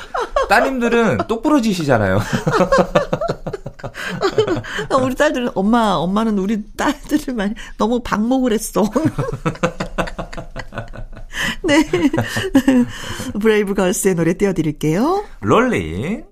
[0.49, 2.21] 따님들은 똑부러지시잖아요.
[5.03, 8.85] 우리 딸들은 엄마 엄마는 우리 딸들을 많이 너무 방목을 했어.
[11.69, 11.85] 네.
[13.41, 15.25] 브레이브 걸스의 노래 띄워드릴게요.
[15.41, 16.25] 롤린.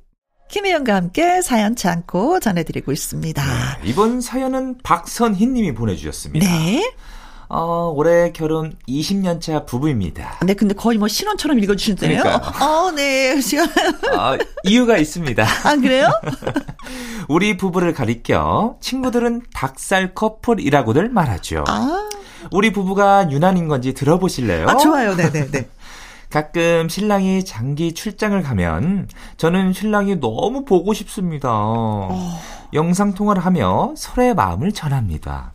[0.48, 3.42] 김혜영과 함께 사연 참고 전해드리고 있습니다.
[3.44, 6.46] 네, 이번 사연은 박선희 님이 보내주셨습니다.
[6.46, 6.82] 네.
[7.48, 10.40] 어, 올해 결혼 20년 차 부부입니다.
[10.44, 12.22] 네, 근데 거의 뭐 신혼처럼 읽어주시는데요.
[12.60, 13.32] 어, 네.
[13.32, 15.46] 어, 이유가 있습니다.
[15.64, 16.08] 아, 그래요?
[17.28, 21.64] 우리 부부를 가리켜 친구들은 닭살 커플이라고들 말하죠.
[21.68, 22.08] 아.
[22.50, 24.68] 우리 부부가 유난인 건지 들어보실래요?
[24.68, 25.14] 아, 좋아요.
[25.14, 25.68] 네네네.
[26.30, 31.48] 가끔 신랑이 장기 출장을 가면 저는 신랑이 너무 보고 싶습니다.
[31.52, 32.38] 어...
[32.72, 35.52] 영상통화를 하며 서로의 마음을 전합니다.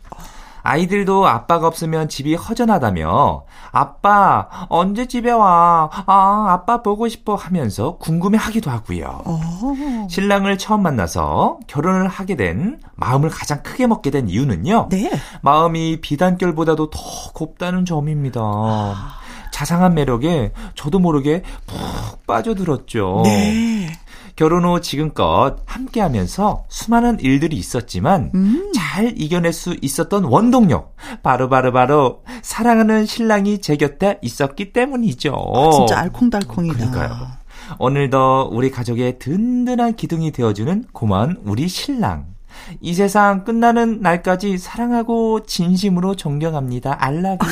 [0.62, 5.90] 아이들도 아빠가 없으면 집이 허전하다며 아빠 언제 집에 와?
[6.06, 9.22] 아 아빠 보고 싶어 하면서 궁금해하기도 하고요.
[9.24, 9.32] 오.
[9.32, 10.06] 어.
[10.08, 14.88] 신랑을 처음 만나서 결혼을 하게 된 마음을 가장 크게 먹게 된 이유는요.
[14.90, 15.10] 네.
[15.42, 17.00] 마음이 비단결보다도 더
[17.34, 18.40] 곱다는 점입니다.
[18.42, 19.22] 아.
[19.52, 23.22] 자상한 매력에 저도 모르게 푹 빠져들었죠.
[23.24, 23.92] 네.
[24.36, 28.72] 결혼 후 지금껏 함께 하면서 수많은 일들이 있었지만 음.
[28.74, 35.32] 잘 이겨낼 수 있었던 원동력 바로바로바로 바로, 바로 사랑하는 신랑이 제 곁에 있었기 때문이죠.
[35.32, 36.76] 아, 진짜 알콩달콩이다.
[36.76, 37.42] 그러니까요.
[37.78, 42.32] 오늘도 우리 가족의 든든한 기둥이 되어주는 고마운 우리 신랑.
[42.80, 46.96] 이 세상 끝나는 날까지 사랑하고 진심으로 존경합니다.
[47.02, 47.46] 알라뷰.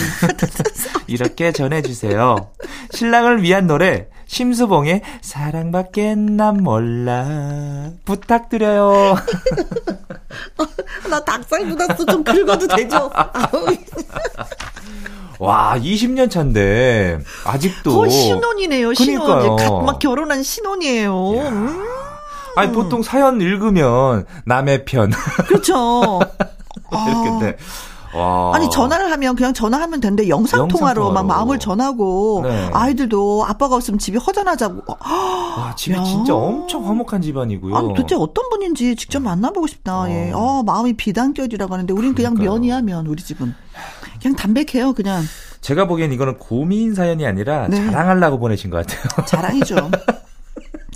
[1.09, 2.37] 이렇게 전해주세요.
[2.93, 9.17] 신랑을 위한 노래 심수봉의 사랑밖에 난 몰라 부탁드려요.
[11.11, 12.07] 나 닭살 묻었어.
[12.07, 13.11] 좀 긁어도 되죠?
[15.41, 18.95] 와, 20년 차인데 아직도 어, 신혼이네요.
[18.95, 19.85] 신혼.
[19.85, 21.31] 막 결혼한 신혼이에요.
[21.33, 21.85] 음.
[22.55, 25.11] 아니 보통 사연 읽으면 남의 편.
[25.49, 26.21] 그렇죠.
[26.93, 27.57] 이렇게
[28.15, 28.53] 와.
[28.55, 32.71] 아니 전화를 하면 그냥 전화하면 되는데 영상 통화로 막 마음을 전하고 네.
[32.73, 34.83] 아이들도 아빠가 없으면 집이 허전하자고.
[34.89, 36.03] 와 집이 야.
[36.03, 37.77] 진짜 엄청 화목한 집안이고요.
[37.77, 40.03] 아니 도대체 어떤 분인지 직접 만나보고 싶다.
[40.03, 40.11] 어.
[40.11, 40.33] 예.
[40.35, 43.55] 아 마음이 비단결이라고 하는데 우린 그냥 면이야 면 우리 집은
[44.21, 45.23] 그냥 담백해요 그냥.
[45.61, 47.77] 제가 보기엔 이거는 고민 사연이 아니라 네.
[47.87, 49.27] 자랑하려고 보내신 것 같아요.
[49.27, 49.77] 자랑이죠.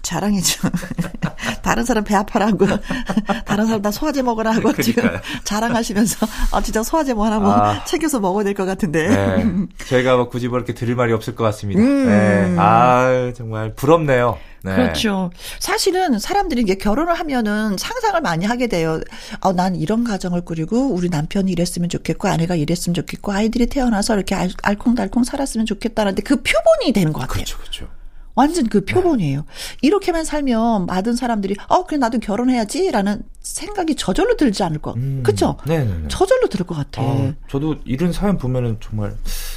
[0.05, 0.69] 자랑이죠.
[1.63, 2.67] 다른 사람 배 아파라고,
[3.47, 5.03] 다른 사람 다 소화제 먹으라 하고 지금
[5.45, 9.09] 자랑하시면서, 아, 진짜 소화제 뭐 하나 뭐 아, 챙겨서 먹어야 될 것 같은데.
[9.09, 9.47] 네.
[9.89, 11.81] 저희가 뭐 굳이 뭐 이렇게 들을 말이 없을 것 같습니다.
[11.81, 12.07] 음.
[12.07, 12.55] 네.
[12.59, 14.39] 아, 정말 부럽네요.
[14.63, 14.77] 네.
[14.77, 15.31] 그렇죠.
[15.59, 19.01] 사실은 사람들이 이게 결혼을 하면은 상상을 많이 하게 돼요.
[19.41, 24.35] 어, 난 이런 가정을 꾸리고 우리 남편이 이랬으면 좋겠고 아내가 이랬으면 좋겠고 아이들이 태어나서 이렇게
[24.35, 27.35] 알, 알콩달콩 살았으면 좋겠다는데 그 표본이 되는 것 같아요.
[27.45, 27.89] 그렇죠, 그렇죠.
[28.35, 29.45] 완전 그 표본이에요.
[29.83, 34.97] 이렇게만 살면 많은 사람들이 어 그래 나도 결혼해야지라는 생각이 저절로 들지 않을 것.
[34.97, 35.57] 음, 그렇죠?
[35.67, 37.03] 네, 저절로 들을 것 같아.
[37.03, 39.15] 아, 저도 이런 사연 보면은 정말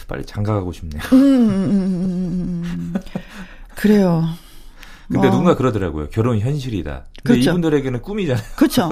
[0.08, 1.02] 빨리 장가가고 싶네요.
[1.14, 2.94] 음, 음, 음, 음
[3.76, 4.24] 그래요.
[5.12, 5.32] 근데 어.
[5.32, 6.10] 누군가 그러더라고요.
[6.10, 7.06] 결혼이 현실이다.
[7.24, 7.52] 근데 그렇죠.
[7.52, 8.46] 이분들에게는 꿈이잖아요.
[8.58, 8.90] 그렇죠.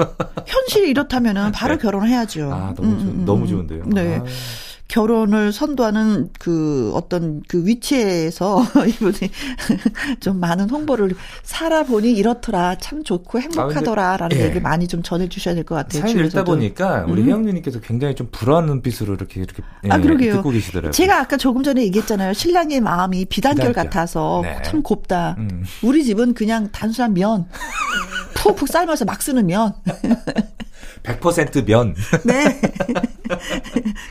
[0.48, 1.82] 현실이 이렇다면은 바로 네.
[1.82, 2.54] 결혼해야죠.
[2.54, 3.84] 아, 너무, 음, 음, 너무 좋은데요.
[3.88, 4.22] 네.
[4.22, 4.24] 아.
[4.88, 9.18] 결혼을 선도하는 그 어떤 그 위치에서 이분이
[10.20, 11.12] 좀 많은 홍보를
[11.44, 14.46] 살아보니 이렇더라 참 좋고 행복하더라라는 아, 예.
[14.46, 16.02] 얘기 많이 좀 전해주셔야 될 것 같아요.
[16.04, 17.28] 사연 읽다 보니까 우리 음.
[17.28, 20.34] 혜영님께서 굉장히 좀 불안한 눈빛으로 이렇게 이렇게 예, 아, 그러게요.
[20.36, 20.92] 듣고 계시더라고요.
[20.92, 22.34] 제가 아까 조금 전에 얘기했잖아요.
[22.34, 23.74] 신랑의 마음이 비단결, 비단결.
[23.90, 24.62] 같아서 네.
[24.64, 25.36] 참 곱다.
[25.40, 25.64] 음.
[25.82, 27.48] 우리 집은 그냥 단순한 면
[28.46, 29.74] 푹푹 삶아서 막 쓰는 면.
[31.02, 31.96] 100% 면.
[32.24, 32.62] 네.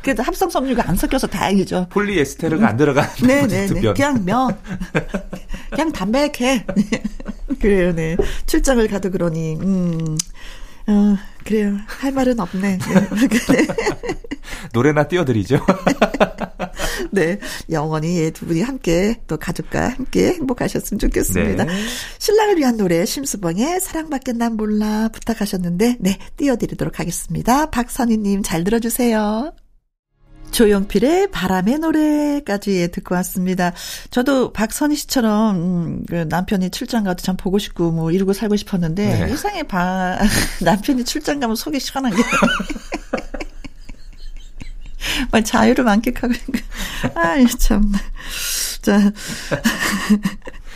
[0.03, 1.87] 그래도 합성 섬유가 안 섞여서 다행이죠.
[1.91, 3.81] 폴리에스테르가 안 들어간 네, 네, 네.
[3.81, 3.95] 면.
[3.95, 4.59] 그냥 면.
[5.71, 6.67] 그냥 담백해.
[7.61, 8.17] 그래요, 네.
[8.47, 10.17] 출장을 가도 그러니, 음.
[10.87, 11.77] 어, 그래요.
[11.87, 12.79] 할 말은 없네.
[12.79, 12.79] 네.
[14.73, 15.65] 노래나 띄워드리죠.
[17.11, 17.39] 네.
[17.71, 21.65] 영원히 두 분이 함께 또 가족과 함께 행복하셨으면 좋겠습니다.
[21.65, 21.73] 네.
[22.19, 26.19] 신랑을 위한 노래 심수봉의 사랑밖에 난 몰라 부탁하셨는데 네.
[26.37, 27.71] 띄워드리도록 하겠습니다.
[27.71, 29.53] 박선희님 잘 들어주세요.
[30.55, 33.73] 조용필의 바람의 노래까지 듣고 왔습니다.
[34.11, 39.27] 저도 박선희 씨처럼 음, 그 남편이 출장 가도 참 보고 싶고 뭐 이러고 살고 싶었는데
[39.27, 39.33] 네.
[39.33, 40.19] 이상해 봐
[40.63, 42.23] 남편이 출장 가면 속이 시원한 게
[45.31, 46.33] 막 자유를 만끽하고.
[47.15, 47.93] 아이, 참.
[48.83, 49.13] 자.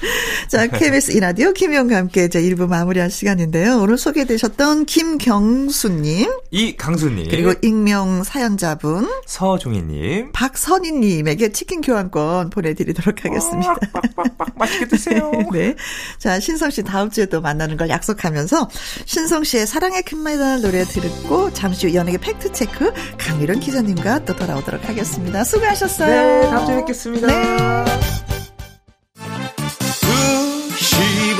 [0.48, 3.78] 자, KBS 이라디오 김영과 함께 이제 1부 마무리할 시간인데요.
[3.78, 13.74] 오늘 소개되셨던 김경수님, 이강수님, 그리고 익명 사연자분, 서종희님, 박선희님에게 치킨 교환권 보내드리도록 하겠습니다.
[13.92, 15.32] 빡빡빡 맛있게 드세요.
[15.52, 15.74] 네.
[16.18, 18.68] 자, 신성 씨 다음 주에 또 만나는 걸 약속하면서
[19.04, 25.44] 신성 씨의 사랑의 큰메달 노래 듣고 잠시 후 연예계 팩트체크 강미론 기자님과 또 돌아오도록 하겠습니다.
[25.44, 26.08] 수고하셨어요.
[26.08, 27.26] 네, 다음 주에 뵙겠습니다.
[27.26, 28.07] 네.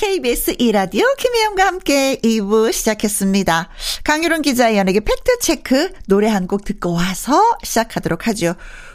[0.00, 3.68] KBS 이라디오 김혜영과 함께 2부 시작했습니다.
[4.02, 8.54] 강유론 기자의 연예계 팩트체크 노래 한 곡 듣고 와서 시작하도록 하죠.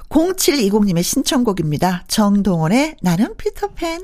[0.10, 2.06] 0720님의 신청곡입니다.
[2.08, 4.00] 정동원의 나는 피터팬.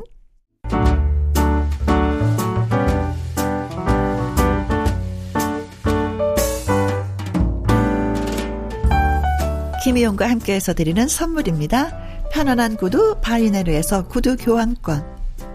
[9.83, 12.29] 김혜영과 함께해서 드리는 선물입니다.
[12.31, 15.20] 편안한 구두 바이네르에서 구두 교환권.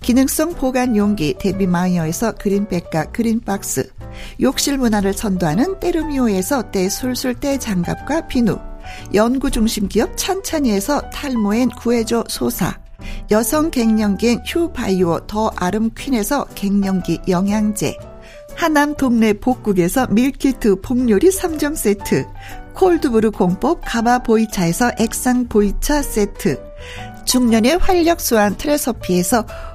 [0.00, 3.92] 기능성 보관 용기 데비마이어에서 그린백과 그린박스,
[4.40, 8.58] 욕실 문화를 선도하는 때르미오에서 때술술 때장갑과 비누,
[9.12, 12.78] 연구중심 기업 찬찬이에서 탈모엔 구해줘 소사,
[13.30, 17.96] 여성 갱년기엔 휴바이오 더 아름퀸에서 갱년기 영양제,
[18.56, 22.26] 하남 동네 복국에서 밀키트 복요리 3점 세트,
[22.74, 26.70] 콜드브루 공법 가마 보이차에서 액상 보이차 세트,
[27.24, 29.46] 중년의 활력 수한 트레서피에서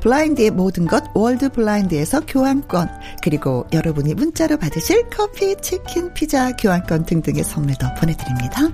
[0.00, 2.88] 블라인드의 모든 것 월드 블라인드에서 교환권
[3.22, 8.70] 그리고 여러분이 문자로 받으실 커피, 치킨, 피자 교환권 등등의 선물도 보내드립니다.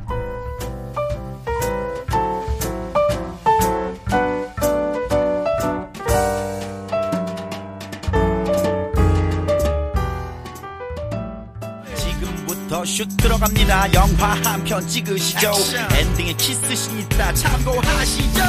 [11.96, 13.92] 지금부터 슛 들어가 갑니다.
[13.92, 15.52] 영화 한 편 찍으시죠.
[15.98, 17.32] 엔딩에 키스신 있다.
[17.34, 18.42] 참고하시죠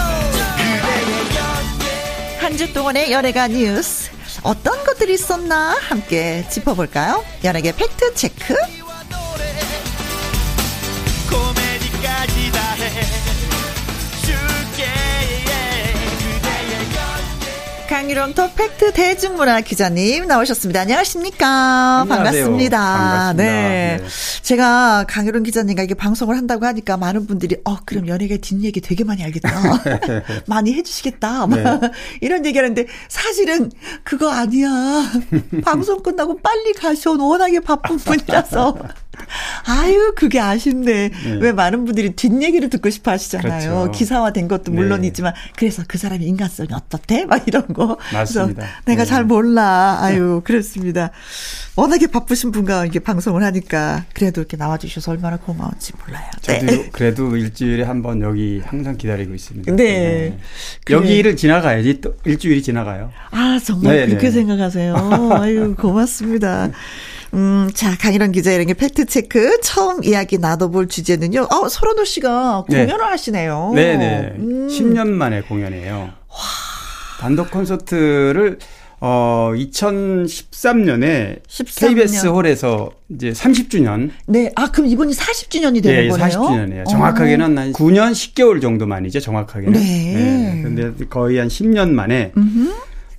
[2.43, 4.11] 한 주 동안의 연예가 뉴스
[4.43, 7.23] 어떤 것들이 있었나 함께 짚어볼까요?
[7.43, 8.53] 연예계 팩트 체크.
[17.93, 20.81] 강일홍 더 팩트 대중문화 기자님 나오셨습니다.
[20.81, 22.01] 안녕하십니까?
[22.01, 22.23] 안녕하세요.
[22.23, 22.77] 반갑습니다.
[22.79, 23.33] 반갑습니다.
[23.33, 23.97] 네.
[24.01, 24.07] 네.
[24.41, 29.23] 제가 강유령 기자님과 이게 방송을 한다고 하니까 많은 분들이 어 그럼 연예계 뒷얘기 되게 많이
[29.23, 29.51] 알겠다.
[30.49, 31.45] 많이 해주시겠다.
[31.45, 31.91] 막 네.
[32.21, 33.71] 이런 얘기하는데 사실은
[34.03, 34.69] 그거 아니야.
[35.63, 37.11] 방송 끝나고 빨리 가셔.
[37.11, 38.75] 워낙에 바쁜 분이라서.
[39.65, 41.11] 아유, 그게 아쉽네.
[41.39, 43.69] 왜 많은 분들이 뒷얘기를 듣고 싶어 하시잖아요.
[43.69, 43.91] 그렇죠.
[43.91, 44.71] 기사화된 것도 네.
[44.71, 47.25] 물론이지만, 그래서 그 사람의 인간성이 어떻대?
[47.25, 47.82] 막 이런 거.
[48.13, 48.65] 맞습니다.
[48.85, 49.09] 내가 네.
[49.09, 49.97] 잘 몰라.
[50.01, 51.11] 아유, 그렇습니다.
[51.75, 56.25] 워낙에 바쁘신 분과 이게 방송을 하니까, 그래도 이렇게 나와주셔서 얼마나 고마운지 몰라요.
[56.41, 56.89] 저도 네.
[56.91, 59.75] 그래도 일주일에 한 번 여기 항상 기다리고 있습니다.
[59.75, 60.37] 네.
[60.85, 60.97] 그래.
[60.97, 63.11] 여기를 지나가야지 또 일주일이 지나가요.
[63.31, 64.31] 아, 정말 네, 그렇게 네.
[64.31, 64.95] 생각하세요.
[65.39, 66.69] 아유, 고맙습니다.
[67.33, 69.61] 음, 자, 강일원 기자 이런 게 팩트체크.
[69.61, 71.47] 처음 이야기 나눠볼 주제는요.
[71.49, 72.85] 어, 설원호 씨가 네.
[72.85, 73.71] 공연을 하시네요.
[73.73, 74.33] 네네.
[74.37, 74.67] 음.
[74.67, 76.11] 10년 만에 공연이에요.
[77.23, 78.57] 단독 콘서트를
[78.99, 81.95] 어 2013년에 13 년.
[81.95, 84.51] KBS 홀에서 이제 30주년 네.
[84.55, 86.27] 아, 그럼 이번이 40주년이 되는 예, 거네요?
[86.27, 86.89] 40주년이에요.
[86.89, 89.21] 정확하게는 한 9년 10개월 정도 만이죠.
[89.21, 89.71] 정확하게는.
[89.71, 90.59] 네.
[90.63, 92.73] 근데 거의 한 10년 만에 음흠.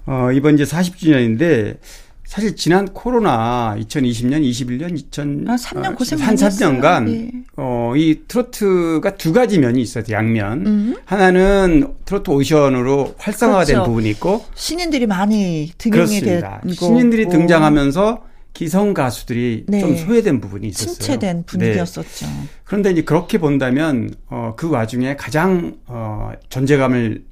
[0.06, 1.78] 어 이번 이제 40주년인데
[2.26, 7.08] 사실 지난 코로나 2020년, 21년, 2000 아, 삼년 고생 한 많이 3년간 했어요.
[7.08, 7.30] 예.
[7.56, 10.04] 어, 이 트로트가 두 가지 면이 있어요.
[10.10, 10.66] 양면.
[10.66, 10.96] 음.
[11.04, 13.88] 하나는 트로트 오디션으로 활성화된 그렇죠.
[13.88, 16.20] 부분이 있고 신인들이 많이 등용이.
[16.20, 19.80] 되고 신인들이 등장하면서 기성 가수들이 네.
[19.80, 20.94] 좀 소외된 부분이 있었어요.
[20.94, 21.42] 침체된 네.
[21.44, 22.26] 분위기였었죠.
[22.64, 27.24] 그런데 이제 그렇게 본다면 어, 그 와중에 가장 어, 존재감을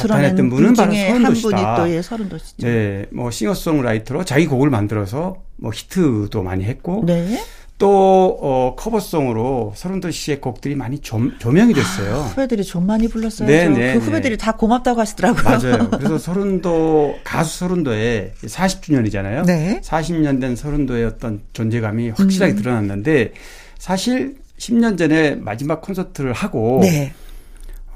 [0.00, 1.76] 나타냈던 분은 분 바로 서른도시다.
[1.76, 2.66] 또 예, 서른도 씨죠.
[2.66, 7.38] 네, 뭐 싱어송라이터로 자기 곡을 만들어서 뭐 히트도 많이 했고 네.
[7.78, 12.14] 또 어, 커버송으로 서른도 씨의 곡들이 많이 조, 조명이 됐어요.
[12.30, 13.46] 후배들이 좀 많이 불렀어요.
[13.46, 13.94] 네, 네, 그 네.
[13.96, 15.44] 후배들이 다 고맙다고 하시더라고요.
[15.44, 15.90] 맞아요.
[15.92, 19.44] 그래서 서른도 가수 서른도의 40주년이잖아요.
[19.44, 19.80] 네.
[19.84, 22.56] 40년 된 서른도의 어떤 존재감이 확실하게 음.
[22.56, 23.32] 드러났는데
[23.78, 27.12] 사실 10년 전에 마지막 콘서트를 하고 네.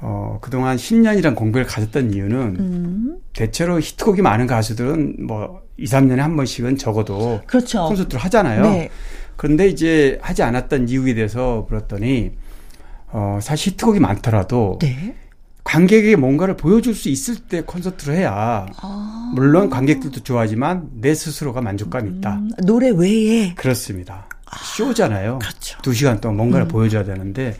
[0.01, 3.17] 어, 그동안 10년이란 공백을 가졌던 이유는 음.
[3.33, 7.85] 대체로 히트곡이 많은 가수들은 뭐 2, 3년에 한 번씩은 적어도 그렇죠.
[7.85, 8.63] 콘서트를 하잖아요.
[8.63, 8.89] 네.
[9.35, 12.31] 그런데 이제 하지 않았던 이유에 대해서 물었더니
[13.11, 15.15] 어, 사실 히트곡이 많더라도 네.
[15.63, 19.31] 관객에게 뭔가를 보여줄 수 있을 때 콘서트를 해야 아.
[19.35, 22.35] 물론 관객들도 좋아하지만 내 스스로가 만족감이 있다.
[22.37, 24.27] 음, 노래 외에 그렇습니다.
[24.75, 25.39] 쇼잖아요.
[25.39, 25.81] 그렇죠.
[25.81, 27.55] 두 시간 동안 뭔가를 보여줘야 되는데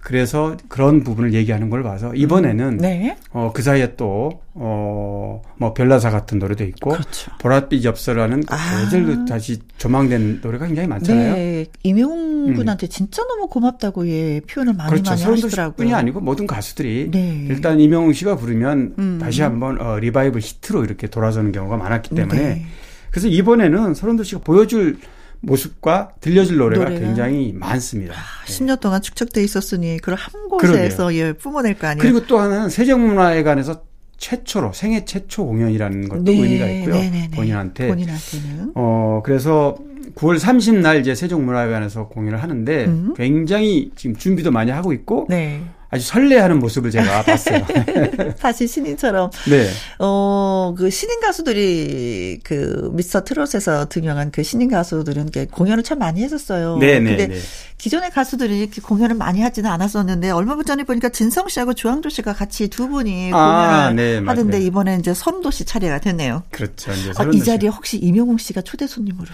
[0.00, 3.16] 그래서 그런 부분을 얘기하는 걸 봐서 이번에는 네.
[3.32, 7.30] 어, 그 사이에 또, 어, 뭐, 별나사 같은 노래도 있고, 그렇죠.
[7.38, 8.82] 보랏빛 엽서라는 아.
[8.84, 11.34] 예절로 다시 조망된 노래가 굉장히 많잖아요.
[11.34, 11.66] 네.
[11.82, 15.10] 이명웅 군한테 진짜 너무 고맙다고 예, 표현을 많이 그렇죠.
[15.10, 15.76] 많이 하시더라고요.
[15.76, 17.46] 뿐이 아니고 모든 가수들이 네.
[17.48, 19.18] 일단 이명웅 씨가 부르면 음.
[19.20, 22.66] 다시 한번 어, 리바이벌 히트로 이렇게 돌아서는 경우가 많았기 때문에 네.
[23.10, 24.98] 그래서 이번에는 서른도 씨가 보여줄
[25.40, 27.00] 모습과 들려줄 노래가 노래가?
[27.00, 28.14] 굉장히 많습니다.
[28.46, 28.52] 네.
[28.52, 32.02] 10년 동안 축적돼 있었으니 그걸 한 곳에서 예, 뿜어낼 거 아니에요.
[32.02, 33.82] 그리고 또 하나는 세종문화회관에서
[34.18, 36.94] 최초로 생애 최초 공연이라는 것도 네, 의미가 있고요.
[36.94, 37.36] 네, 네, 네.
[37.36, 39.76] 본인한테 본인한테는 어, 그래서
[40.14, 43.14] 9월 30날 이제 세종문화회관에서 공연을 하는데 음.
[43.16, 45.62] 굉장히 지금 준비도 많이 하고 있고 네.
[45.92, 47.66] 아주 설레하는 모습을 제가 봤어요.
[48.38, 49.68] 사실 신인처럼 네.
[49.98, 56.76] 어, 그 신인 가수들이 그 미스터 트롯에서 등용한 그 신인 가수들은 공연을 참 많이 했었어요.
[56.78, 57.40] 네, 네, 근데 네.
[57.78, 62.68] 기존의 가수들이 이렇게 공연을 많이 하지는 않았었는데 얼마 전에 보니까 진성 씨하고 조항조 씨가 같이
[62.68, 64.30] 두 분이 아, 공연을 네, 맞아요.
[64.38, 66.42] 하던데 이번에 이제 선도 씨 차례가 됐네요.
[66.50, 66.92] 그렇죠.
[66.92, 67.46] 이제 어, 서른도 이 씨.
[67.46, 69.26] 자리에 혹시 이명웅 씨가 초대 손님으로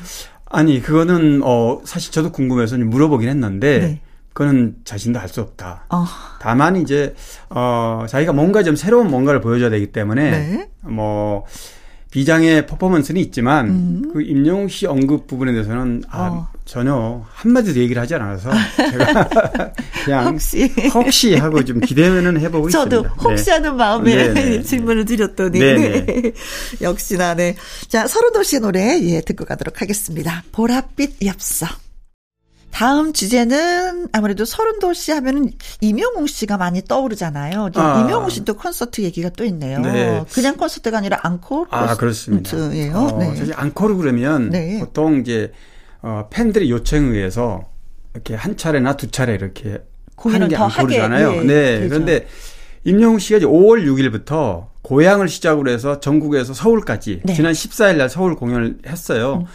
[0.49, 4.01] 아니, 그거는 어, 사실 저도 궁금해서 좀 물어보긴 했는데 네.
[4.37, 5.87] 그거는 자신도 알수 없다.
[5.88, 6.05] 어,
[6.40, 7.14] 다만 이제
[7.49, 10.68] 어 자기가 뭔가 좀 새로운 뭔가를 보여줘야 되기 때문에 네.
[10.83, 11.46] 뭐
[12.11, 14.11] 비장의 퍼포먼스는 있지만 음.
[14.12, 16.49] 그 임영웅 씨 언급 부분에 대해서는 아, 어.
[16.66, 19.28] 전혀 한마디도 얘기를 하지 않아서 제가
[20.05, 23.22] 그냥 혹시 혹시 하고 좀 기대는 해보고 저도 있습니다.
[23.22, 23.51] 혹시 네.
[23.53, 26.32] 하는 마음에 네, 네, 질문을 드렸더니 네, 네.
[26.82, 27.57] 역시나 네.
[27.89, 30.45] 자, 서른도 씨의 노래 예 듣고 가도록 하겠습니다.
[30.53, 31.86] 보랏빛 엽서.
[32.71, 35.51] 다음 주제는 아무래도 서른도 씨 하면은
[35.81, 37.71] 이명웅 씨가 많이 떠오르잖아요.
[37.75, 38.01] 아.
[38.03, 39.81] 이명웅 씨도 콘서트 얘기가 또 있네요.
[39.81, 40.25] 네.
[40.33, 41.97] 그냥 콘서트가 아니라 앙코르 아.
[41.97, 42.97] 콘서트예요.
[42.97, 43.35] 어, 네.
[43.35, 44.79] 사실 앙코르 그러면 네.
[44.79, 45.53] 보통 이제
[46.03, 47.64] 어, 팬들의 요청에 의해서
[48.14, 49.83] 이렇게 한 차례나 두 차례 이렇게
[50.17, 51.35] 하는 게 안고르잖아요.
[51.35, 51.79] 예, 네.
[51.81, 51.89] 되죠.
[51.89, 52.27] 그런데
[52.85, 57.35] 임영웅 씨가 이제 5월 6일부터 고향을 시작으로 해서 전국에서 서울까지 네.
[57.35, 59.41] 지난 14일 날 서울 공연을 했어요.
[59.41, 59.47] 음.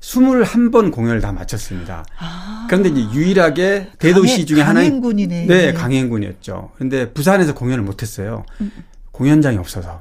[0.00, 2.04] 21번 공연을 다 마쳤습니다.
[2.18, 2.66] 아.
[2.68, 5.46] 그런데 이제 유일하게 대도시 강해, 중에 하나인 강행군이네.
[5.46, 6.72] 네, 강행군이었죠.
[6.74, 8.44] 그런데 부산에서 공연을 못 했어요.
[8.60, 8.70] 음.
[9.12, 9.98] 공연장이 없어서.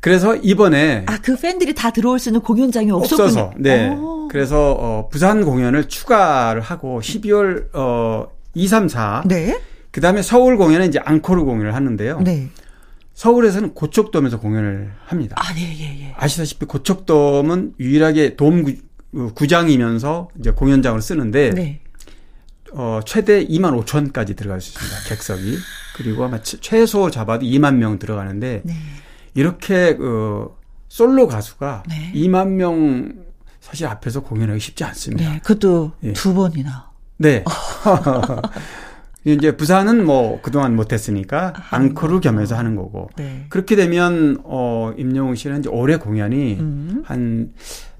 [0.00, 3.24] 그래서 이번에 아 그 팬들이 다 들어올 수 있는 공연장이 없었군요.
[3.24, 3.90] 없어서 네.
[3.90, 4.26] 오.
[4.28, 9.60] 그래서 어 부산 공연을 추가를 하고 12월 어 2, 3, 4 네.
[9.92, 12.20] 그다음에 서울 공연은 이제 앙코르 공연을 하는데요.
[12.20, 12.48] 네.
[13.14, 15.36] 서울에서는 고척돔에서 공연을 합니다.
[15.38, 16.14] 아, 예, 예, 예.
[16.16, 18.64] 아시다시피 고척돔은 유일하게 돔
[19.34, 21.80] 구장이면서 이제 공연장을 쓰는데 네.
[22.72, 25.08] 어, 최대 2만 5천까지 들어갈 수 있습니다.
[25.08, 25.58] 객석이.
[25.96, 28.74] 그리고 아마 최소 잡아도 2만 명 들어가는데 네.
[29.34, 30.48] 이렇게 그
[30.88, 32.12] 솔로 가수가 네.
[32.14, 33.24] 2만 명
[33.60, 35.30] 사실 앞에서 공연하기 쉽지 않습니다.
[35.30, 36.12] 네, 그것도 예.
[36.14, 36.90] 두 번이나.
[37.18, 37.44] 네.
[39.24, 43.08] 이제 부산은 뭐 그동안 못했으니까 아, 앙코르 겸해서 하는 거고.
[43.16, 43.46] 네.
[43.50, 47.02] 그렇게 되면 어 임영웅 씨는 이제 올해 공연이 음.
[47.06, 47.52] 한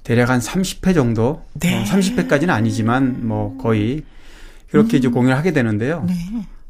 [0.02, 1.44] 대략 한 30회 정도.
[1.54, 1.80] 네.
[1.80, 4.02] 어, 30회까지는 아니지만 뭐 거의
[4.70, 4.98] 그렇게 음.
[4.98, 6.04] 이제 공연을 하게 되는데요.
[6.06, 6.14] 네.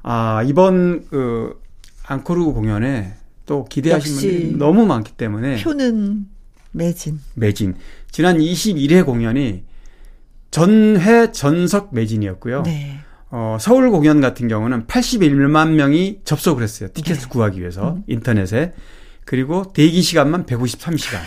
[0.03, 1.61] 아 이번 그
[2.07, 3.15] 앙코르 공연에
[3.47, 6.27] 또 기대하시는 분들이 너무 많기 때문에 표는
[6.73, 7.21] 매진.
[7.35, 7.75] 매진.
[8.11, 9.65] 지난 21회 공연이
[10.51, 12.63] 전회 전석 매진이었고요.
[12.65, 12.99] 네.
[13.31, 16.91] 어, 서울 공연 같은 경우는 81만 명이 접속을 했어요.
[16.93, 17.29] 티켓을 네.
[17.29, 18.05] 구하기 위해서 음.
[18.07, 18.75] 인터넷에.
[19.25, 21.19] 그리고 대기 시간만 153시간.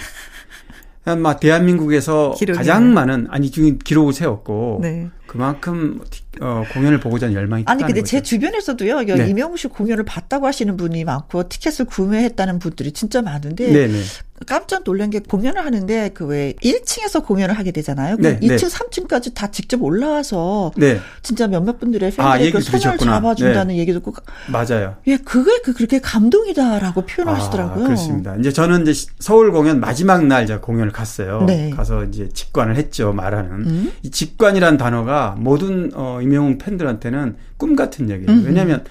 [1.14, 2.58] 막 대한민국에서 기록이네.
[2.58, 5.10] 가장 많은 아니 지금 기록을 세웠고 네.
[5.36, 6.02] 그만큼
[6.42, 8.12] 어, 공연을 보고자 하는 열망이 아니 근데 거죠.
[8.12, 9.30] 제 주변에서도요 네.
[9.30, 14.02] 이명우 씨 공연을 봤다고 하시는 분이 많고 티켓을 구매했다는 분들이 진짜 많은데 네네.
[14.48, 18.18] 깜짝 놀란 게 공연을 하는데 그 왜 1층에서 공연을 하게 되잖아요.
[18.20, 18.56] 네, 2층, 네.
[18.58, 21.00] 3층까지 다 직접 올라와서 네.
[21.22, 23.80] 진짜 몇몇 분들의 팬들의 아, 그 손을 잡아준다는 네.
[23.80, 24.14] 얘기 듣고
[24.48, 24.96] 맞아요.
[25.08, 27.84] 예, 그게 그 그렇게 감동이다라고 표현하시더라고요.
[27.84, 28.36] 아, 그렇습니다.
[28.38, 31.44] 이제 저는 이제 서울 공연 마지막 날 제가 공연을 갔어요.
[31.46, 31.70] 네.
[31.70, 33.14] 가서 이제 직관을 했죠.
[33.14, 33.92] 말하는 음?
[34.04, 38.32] 이 직관이란 단어가 모든 어, 임영웅 팬들한테는 꿈 같은 얘기예요.
[38.32, 38.44] 음.
[38.46, 38.84] 왜냐하면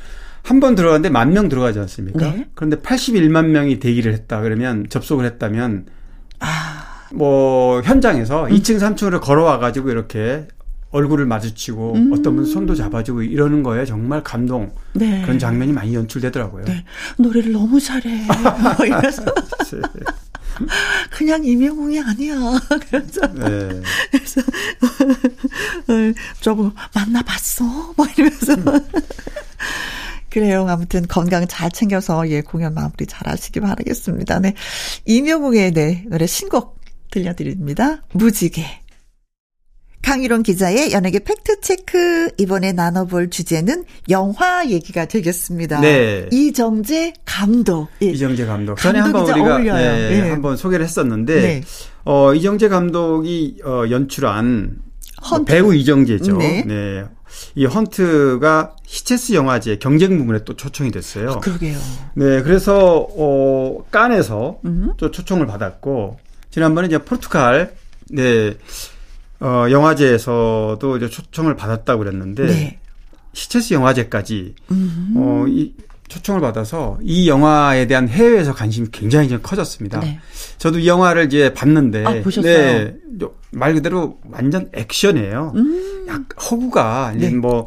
[0.43, 2.19] 한 번 들어갔는데 만 명 들어가지 않습니까?
[2.19, 2.47] 네.
[2.55, 5.87] 그런데 81만 명이 대기를 했다 그러면 접속을 했다면
[6.41, 7.07] 아.
[7.15, 8.51] 뭐 현장에서 음.
[8.51, 10.47] 2층 3층으로 걸어와 가지고 이렇게
[10.91, 12.11] 얼굴을 마주치고 음.
[12.13, 15.23] 어떤 분 손도 잡아주고 이러는 거에 정말 감동 네.
[15.23, 16.65] 그런 장면이 많이 연출되더라고요.
[16.67, 16.85] 네.
[17.19, 18.27] 노래를 너무 잘해.
[18.77, 19.23] 뭐 이래서
[21.11, 22.35] 그냥 이명웅이 아니야.
[22.91, 23.83] 그래서 네.
[24.11, 24.43] 그래서
[26.41, 27.65] 저거 만나봤어.
[27.97, 28.57] 뭐 이러면서
[30.31, 30.67] 그래요.
[30.69, 34.41] 아무튼 건강 잘 챙겨서 예 공연 마무리 잘 하시기 바라겠습니다.
[34.41, 34.55] 네.
[35.05, 36.81] 이명웅의 네 노래 신곡
[37.11, 38.03] 들려드립니다.
[38.13, 38.84] 무지개.
[40.05, 42.33] 강희론 기자의 연예계 팩트체크.
[42.37, 45.81] 이번에 나눠볼 주제는 영화 얘기가 되겠습니다.
[45.81, 46.29] 네.
[46.31, 47.89] 이정재 감독.
[48.03, 48.07] 예.
[48.09, 48.79] 이정재 감독.
[48.79, 50.31] 전에 한번 우리가 네, 네.
[50.31, 51.63] 한번 소개를 했었는데, 네.
[52.05, 54.77] 어, 이정재 감독이 어, 연출한
[55.31, 55.51] 헌트.
[55.51, 56.37] 배우 이정재죠.
[56.37, 56.65] 네.
[56.67, 57.05] 네.
[57.55, 61.31] 이 헌트가 히체스 영화제 경쟁 부문에 또 초청이 됐어요.
[61.31, 61.79] 아, 그러게요.
[62.15, 64.93] 네, 그래서 어 깐에서 음.
[64.99, 66.19] 또 초청을 받았고
[66.51, 67.75] 지난번에 이제 포르투갈
[68.11, 68.55] 네.
[69.41, 72.79] 어 영화제에서도 이제 초청을 받았다고 그랬는데 네.
[73.35, 75.15] 히체스 영화제까지 음.
[75.17, 75.75] 어이
[76.09, 80.01] 초청을 받아서 이 영화에 대한 해외에서 관심이 굉장히 좀 커졌습니다.
[80.01, 80.21] 네.
[80.59, 82.53] 저도 이 영화를 이제 봤는데 아, 보셨어요?
[82.53, 82.97] 네,
[83.51, 85.53] 말 그대로 완전 액션이에요.
[85.57, 86.07] 음.
[86.09, 87.31] 약 허구가 네.
[87.31, 87.67] 뭐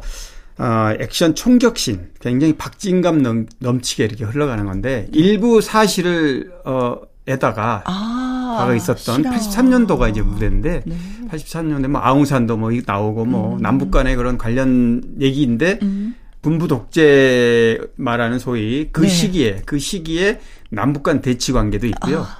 [0.58, 6.96] 어, 액션 총격신 굉장히 박진감 넘, 넘치게 이렇게 흘러가는 건데 일부 사실을 어
[7.28, 9.30] 에다가 아, 과거 있었던 싫어.
[9.30, 10.96] 83년도가 이제 무대인데 네.
[11.30, 13.62] 83년대 뭐 아웅산도 뭐 나오고 뭐 음.
[13.62, 16.14] 남북 간의 그런 관련 얘기인데 음.
[16.40, 19.08] 군부 독재 말하는 소위 그 네.
[19.08, 22.20] 시기에 그 시기에 남북 간 대치 관계도 있고요.
[22.20, 22.37] 아.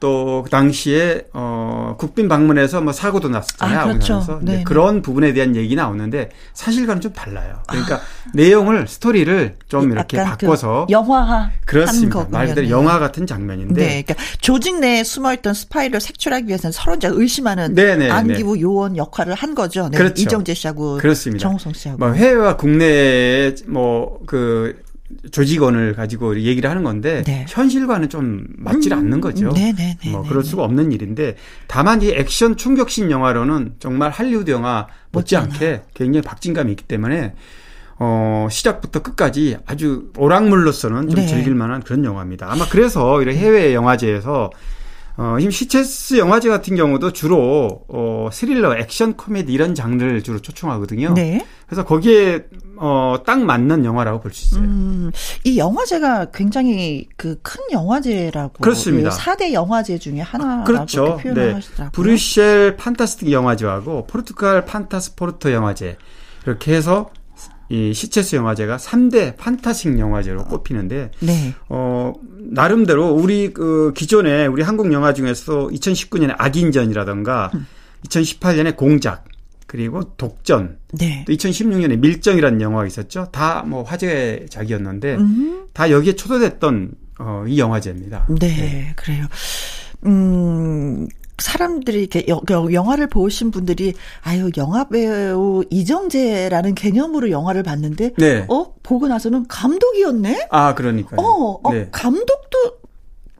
[0.00, 3.78] 또 그 당시에 어 국빈 방문해서 뭐 사고도 났었잖아요.
[3.78, 4.40] 아, 그렇죠.
[4.42, 7.62] 네, 그런 부분에 대한 얘기 나오는데 사실과는 좀 달라요.
[7.66, 8.00] 그러니까 아.
[8.34, 12.26] 내용을 스토리를 좀 이렇게 그 바꿔서 그 영화화 그렇습니다.
[12.30, 13.74] 말 그대로 영화 같은 장면인데.
[13.74, 18.60] 네, 그러니까 조직 내에 숨어있던 스파이를 색출하기 위해서는 이제 의심하는 네네, 네, 안기부 네.
[18.60, 19.88] 요원 역할을 한 거죠.
[19.88, 20.22] 네, 그렇죠.
[20.22, 21.42] 이정재 씨하고 그렇습니다.
[21.42, 21.98] 정우성 씨하고.
[21.98, 24.85] 뭐 해외와 국내에 뭐그
[25.30, 27.46] 조직원을 가지고 얘기를 하는 건데 네.
[27.48, 29.52] 현실과는 좀 맞질 음, 않는 거죠.
[29.52, 29.72] 네네네.
[29.74, 31.36] 네, 네, 뭐 그럴 네, 수가 없는 일인데
[31.68, 37.34] 다만 이 액션 충격신 영화로는 정말 할리우드 영화 못지않게 굉장히 박진감이 있기 때문에
[37.98, 41.26] 어, 시작부터 끝까지 아주 오락물로서는 좀 네.
[41.26, 42.50] 즐길 만한 그런 영화입니다.
[42.50, 44.50] 아마 그래서 이런 해외 영화제에서
[45.18, 51.14] 어, 지금 시체스 영화제 같은 경우도 주로 어, 스릴러, 액션, 코미디 이런 장르를 주로 초청하거든요.
[51.14, 51.44] 네.
[51.66, 52.44] 그래서 거기에
[52.78, 54.60] 어, 딱 맞는 영화라고 볼 수 있어요.
[54.64, 55.10] 음,
[55.44, 59.10] 이 영화제가 굉장히 그 큰 영화제라고 그렇습니다.
[59.10, 61.16] 4대 영화제 중에 하나라고 그렇죠.
[61.16, 61.52] 표현을 네.
[61.54, 61.90] 하시더라고요.
[61.92, 65.96] 브뤼셀 판타스틱 영화제하고 포르투갈 판타스포르토 영화제
[66.44, 67.10] 이렇게 해서
[67.68, 71.54] 이 시체스 영화제가 3대 판타식 영화제로 꼽히는데 네.
[71.68, 77.66] 어 나름대로 우리 그 기존에 우리 한국 영화 중에서 2019년에 악인전이라던가 음.
[78.06, 79.24] 2018년에 공작
[79.66, 81.24] 그리고 독전 네.
[81.26, 83.28] 또 2016년에 밀정이라는 영화가 있었죠.
[83.32, 85.66] 다 뭐 화제작이었는데 음.
[85.72, 88.26] 다 여기에 초대됐던 어, 이 영화제입니다.
[88.38, 88.92] 네, 네.
[88.94, 89.26] 그래요.
[90.04, 91.08] 음,
[91.38, 98.46] 사람들이 이렇게 여, 영화를 보신 분들이 아유 영화 배우 이정재라는 개념으로 영화를 봤는데 네.
[98.48, 100.48] 어 보고 나서는 감독이었네.
[100.50, 101.16] 아 그러니까.
[101.18, 101.88] 어, 어 네.
[101.92, 102.86] 감독도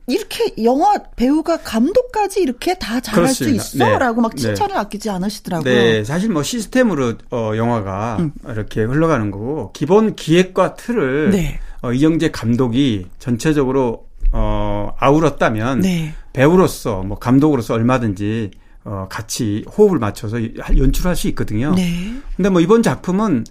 [0.09, 3.61] 이렇게 영화 배우가 감독까지 이렇게 다 잘할 그렇습니다.
[3.63, 4.21] 수 있어라고 네.
[4.21, 4.79] 막 칭찬을 네.
[4.79, 5.73] 아끼지 않으시더라고요.
[5.73, 8.31] 네, 사실 뭐 시스템으로 어 영화가 음.
[8.47, 11.59] 이렇게 흘러가는 거고 기본 기획과 틀을 네.
[11.81, 16.13] 어, 이정재 감독이 전체적으로 어, 아울었다면 네.
[16.37, 18.51] 배우로서 뭐 감독으로서 얼마든지
[18.85, 20.37] 어, 같이 호흡을 맞춰서
[20.77, 21.73] 연출할 수 있거든요.
[21.75, 22.13] 네.
[22.35, 23.43] 근데 뭐 이번 작품은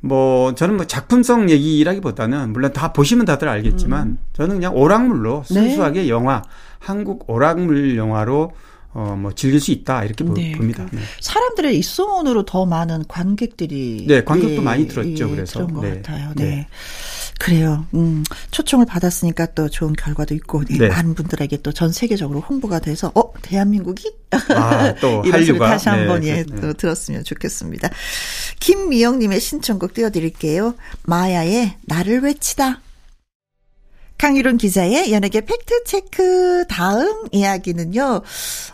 [0.00, 4.18] 뭐 저는 뭐 작품성 얘기라기보다는 물론 다 보시면 다들 알겠지만 음.
[4.32, 5.54] 저는 그냥 오락물로 네.
[5.54, 6.08] 순수하게 네.
[6.08, 6.42] 영화
[6.78, 8.52] 한국 오락물 영화로
[8.94, 10.52] 어, 뭐, 즐길 수 있다, 이렇게 네.
[10.52, 10.86] 봅니다.
[10.92, 10.98] 네.
[11.18, 14.04] 사람들의 입소문으로 더 많은 관객들이.
[14.06, 15.66] 네, 관객도 예, 많이 들었죠, 예, 그래서.
[15.66, 15.94] 그런 것 네.
[16.02, 16.32] 같아요.
[16.36, 16.68] 네.
[17.42, 17.46] 네.
[17.46, 17.86] 그래요.
[17.94, 18.22] 음,
[18.52, 20.88] 초청을 받았으니까 또 좋은 결과도 있고, 네.
[20.88, 24.12] 많은 분들에게 또 전 세계적으로 홍보가 돼서, 어, 대한민국이?
[24.30, 25.66] 아, 또, 이런 한류가.
[25.70, 27.88] 다시 한번 네, 예, 또 들었으면 좋겠습니다.
[28.60, 30.74] 김미영님의 신청곡 띄워드릴게요.
[31.04, 32.80] 마야의 나를 외치다.
[34.18, 38.22] 강유론 기자의 연예계 팩트체크 다음 이야기는요,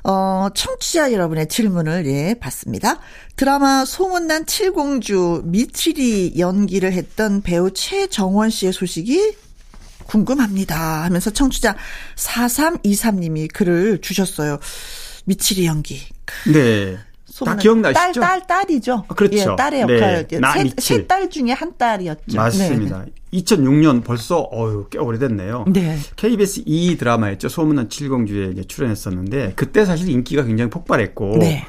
[0.04, 2.98] 어, 청취자 여러분의 질문을, 예, 받습니다.
[3.38, 9.36] 드라마 소문난 칠공주 미치리 연기를 했던 배우 최정원 씨의 소식이
[10.06, 11.04] 궁금합니다.
[11.04, 11.76] 하면서 청취자
[12.16, 14.58] 4323님이 글을 주셨어요.
[15.24, 16.00] 미치리 연기.
[16.52, 16.98] 네.
[17.44, 18.20] 다 기억나시죠?
[18.20, 19.04] 딸, 딸, 딸이죠.
[19.06, 19.52] 아, 그렇죠.
[19.52, 20.26] 예, 딸의 역할.
[20.26, 20.70] 네.
[20.76, 22.34] 세딸 중에 한 딸이었죠.
[22.34, 23.04] 맞습니다.
[23.04, 23.38] 네.
[23.38, 25.66] 2006년 벌써 어유 꽤 오래됐네요.
[25.72, 25.96] 네.
[26.16, 27.48] KBS 2 드라마였죠.
[27.48, 31.64] 소문난 칠공주에 출연했었는데 그때 사실 인기가 굉장히 폭발했고 네.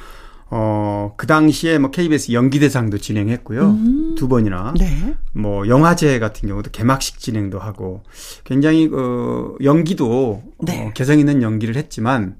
[0.52, 3.66] 어, 그 당시에 뭐 KBS 연기대상도 진행했고요.
[3.66, 4.14] 음.
[4.16, 4.74] 두 번이나.
[4.78, 5.14] 네.
[5.32, 8.02] 뭐 영화제 같은 경우도 개막식 진행도 하고
[8.44, 10.86] 굉장히 그 연기도 네.
[10.86, 12.36] 어, 개성 있는 연기를 했지만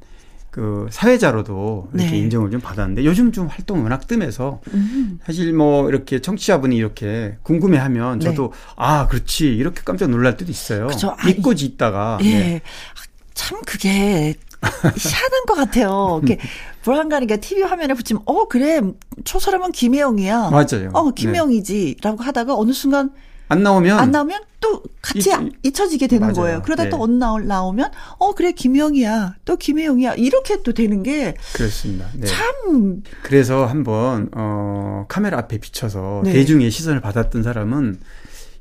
[0.50, 2.18] 그 사회자로도 이렇게 네.
[2.18, 5.20] 인정을 좀 받았는데 요즘 좀 활동 워낙 뜸해서 음.
[5.24, 8.24] 사실 뭐 이렇게 청취자분이 이렇게 궁금해하면 네.
[8.24, 8.58] 저도 네.
[8.76, 10.88] 아 그렇지 이렇게 깜짝 놀랄 때도 있어요.
[10.88, 11.14] 그쵸.
[11.24, 12.24] 믿고 짓다가 예.
[12.24, 12.60] 네.
[13.34, 16.20] 참 그게 희한한 것 같아요.
[16.24, 16.42] 이렇게
[16.82, 18.80] 불안가니까 TV 화면에 붙이면 어 그래
[19.24, 20.50] 저 사람은 김혜영이야.
[20.50, 20.90] 맞아요.
[20.92, 23.10] 어 김혜영이지라고 하다가 어느 순간
[23.48, 25.30] 안 나오면 안 나오면 또 같이
[25.62, 26.34] 잊,혀지게 되는 맞아요.
[26.34, 26.62] 거예요.
[26.62, 26.90] 그러다 네.
[26.90, 32.06] 또 어느 나올 나오면 어 그래 김영이야 또 김혜영이야 이렇게 또 되는 게 그렇습니다.
[32.14, 32.26] 네.
[32.26, 36.32] 참 그래서 한번 어 카메라 앞에 비춰서 네.
[36.32, 37.98] 대중의 시선을 받았던 사람은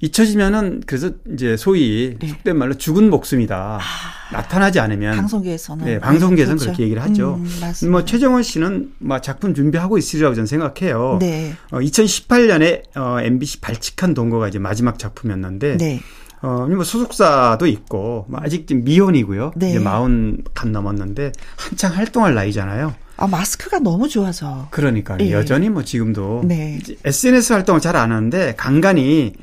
[0.02, 2.28] 잊혀지면은 그래서 이제 소위 네.
[2.30, 3.80] 속된 말로 죽은 목숨이다.
[3.82, 6.72] 아, 나타나지 않으면 방송계에서는 네, 방송계에서는 그렇죠.
[6.72, 7.36] 그렇게 얘기를 하죠.
[7.36, 11.18] 음, 뭐 최정원 씨는 뭐 작품 준비하고 있으리라고 저는 생각해요.
[11.20, 11.54] 네.
[11.72, 16.00] 어, 2018년에 어, MBC 발칙한 동거가 이제 마지막 작품이었는데 네.
[16.42, 19.52] 어, 뭐 소속사도 있고 뭐 아직 미혼이고요.
[19.58, 19.72] 네.
[19.72, 22.96] 이제 마흔 간 넘었는데 한창 활동할 나이잖아요.
[23.18, 24.70] 아, 마스크가 너무 좋아서.
[24.72, 25.34] 그러니까 예.
[25.34, 26.80] 여전히 뭐 지금도 네.
[27.04, 29.34] SNS 활동을 잘 안 하는데 간간히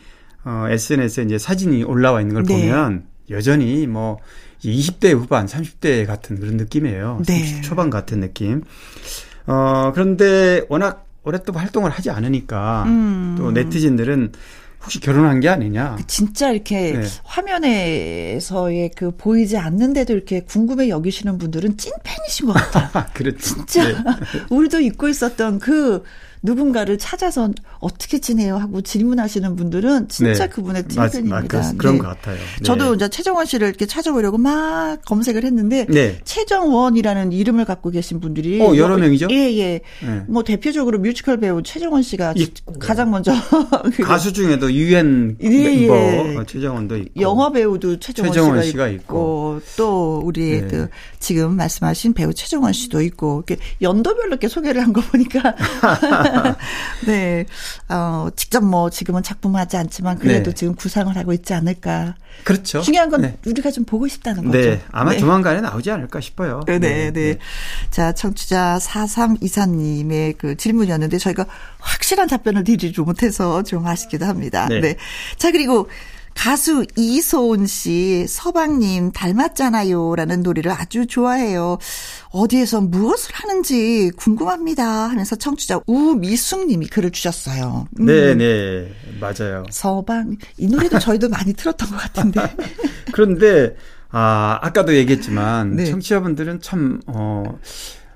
[0.47, 2.55] 어, SNS에 이제 사진이 올라와 있는 걸 네.
[2.55, 4.19] 보면 여전히 뭐
[4.65, 7.23] 20대 후반, 30대 같은 그런 느낌이에요.
[7.27, 7.39] 네.
[7.39, 8.63] 30 초반 같은 느낌.
[9.47, 13.35] 어, 그런데 워낙 오랫동안 활동을 하지 않으니까 음.
[13.37, 14.33] 또 네티즌들은
[14.85, 15.97] 혹시 결혼한 게 아니냐.
[15.99, 17.07] 그 진짜 이렇게 네.
[17.25, 23.05] 화면에서의 그 보이지 않는데도 이렇게 궁금해 여기시는 분들은 찐 팬이신 것 같아요.
[23.13, 23.39] 그렇죠.
[23.39, 23.97] 진짜 네.
[24.49, 26.05] 우리도 잊고 있었던 그
[26.47, 30.49] 누군가를 찾아서 어떻게 지내요 하고 질문하시는 분들은 진짜 네.
[30.49, 31.61] 그분의 찐팬입니다.
[31.61, 31.77] 네.
[31.77, 32.37] 그런 것 같아요.
[32.37, 32.63] 네.
[32.65, 36.19] 저도 이제 최정원 씨를 이렇게 찾아보려고 막 검색을 했는데 네.
[36.25, 39.29] 최정원이라는 이름을 갖고 계신 분들이 어, 여러 명이죠?
[39.31, 39.81] 예, 예.
[40.03, 40.23] 네.
[40.29, 42.79] 뭐 대표적으로 뮤지컬 배우 최정원 씨가 있고.
[42.79, 43.33] 가장 먼저
[44.05, 46.37] 가수 중에도 유엔 예, 멤버 예.
[46.47, 50.67] 최정원도 있고 영화 배우도 최정원, 최정원 씨가, 씨가, 있고, 또 우리 네.
[50.69, 50.89] 그
[51.19, 55.55] 지금 말씀하신 배우 최정원 씨도 있고 이렇게 연도별로 이렇게 소개를 한 거 보니까
[57.07, 57.47] 네.
[57.89, 60.55] 어, 직접 뭐 지금은 작품하지 않지만 그래도 네.
[60.55, 62.15] 지금 구상을 하고 있지 않을까.
[62.45, 62.83] 그렇죠.
[62.83, 63.39] 중요한 건 네.
[63.47, 64.59] 우리가 좀 보고 싶다는 거죠.
[64.59, 64.81] 네.
[64.93, 65.19] 아마 네.
[65.19, 66.61] 조만간에 나오지 않을까 싶어요.
[66.67, 67.11] 네, 네.
[67.11, 67.13] 네.
[67.13, 67.39] 네.
[67.91, 71.47] 자, 청취자 4324님의 그 질문이었는데 저희가
[71.79, 74.67] 확실한 답변을 드리지 못해서 좀 아쉽기도 합니다.
[74.69, 74.81] 네.
[74.81, 74.97] 네.
[75.37, 75.89] 자, 그리고
[76.37, 80.15] 가수 이소은 씨, 서방님 닮았잖아요.
[80.17, 81.79] 라는 노래를 아주 좋아해요.
[82.31, 84.85] 어디에서 무엇을 하는지 궁금합니다.
[84.85, 87.89] 하면서 청취자 우미숙 님이 글을 주셨어요.
[87.99, 88.07] 음.
[88.07, 88.35] 네네.
[88.35, 88.95] 네.
[89.19, 89.65] 맞아요.
[89.71, 90.37] 서방.
[90.59, 92.41] 이 노래도 저희도 많이 들었던 것 같은데.
[93.13, 93.75] 그런데,
[94.11, 95.87] 아, 아까도 얘기했지만, 네.
[95.87, 97.59] 청취자분들은 참, 어,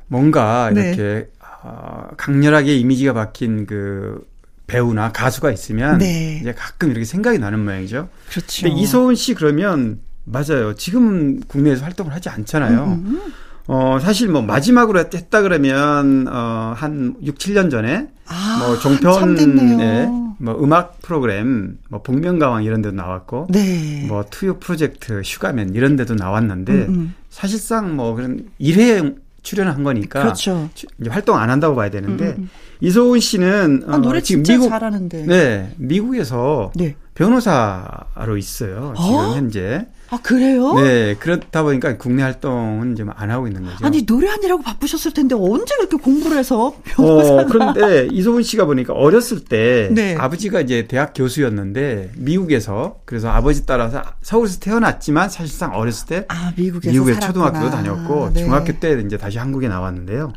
[0.07, 0.89] 뭔가 네.
[0.89, 1.29] 이렇게, 네.
[1.62, 4.30] 어, 강렬하게 이미지가 박힌 그
[4.71, 6.39] 배우나 가수가 있으면 네.
[6.41, 8.09] 이제 가끔 이렇게 생각이 나는 모양이죠.
[8.31, 8.62] 그렇죠.
[8.66, 10.75] 근데 이소은 씨 그러면 맞아요.
[10.75, 12.85] 지금은 국내에서 활동을 하지 않잖아요.
[12.85, 13.21] 음음.
[13.66, 20.09] 어, 사실 뭐 마지막으로 했다 그러면 어 한 6, 7년 전에 아, 뭐 종편에
[20.39, 24.07] 뭐 음악 프로그램 뭐 복면가왕 이런 데도 나왔고 네.
[24.09, 27.14] 뭐 투유 프로젝트 슈가맨 이런 데도 나왔는데 음음.
[27.29, 30.68] 사실상 뭐 그런 1회 출연한 거니까 그렇죠.
[30.74, 32.49] 이제 활동 안 한다고 봐야 되는데 음음.
[32.80, 35.24] 이소은 씨는 아, 노래 어, 지금 미국 잘하는데.
[35.26, 36.97] 네, 미국에서 네.
[37.14, 38.95] 변호사로 있어요.
[38.97, 39.34] 지금 어?
[39.34, 39.86] 현재.
[40.11, 40.74] 아, 그래요?
[40.74, 43.86] 네, 그렇다 보니까 국내 활동은 지금 안 하고 있는 거죠.
[43.86, 49.44] 아니, 노래하느라고 바쁘셨을 텐데 언제 그렇게 공부를 해서 변호사 어, 그런데 이소은 씨가 보니까 어렸을
[49.44, 50.16] 때 네.
[50.16, 56.92] 아버지가 이제 대학 교수였는데 미국에서 그래서 아버지 따라서 서울에서 태어났지만 사실상 어렸을 때 아, 미국에서
[56.92, 58.40] 미국에 초등학교도 다녔고 네.
[58.40, 60.32] 중학교 때 이제 다시 한국에 나왔는데요.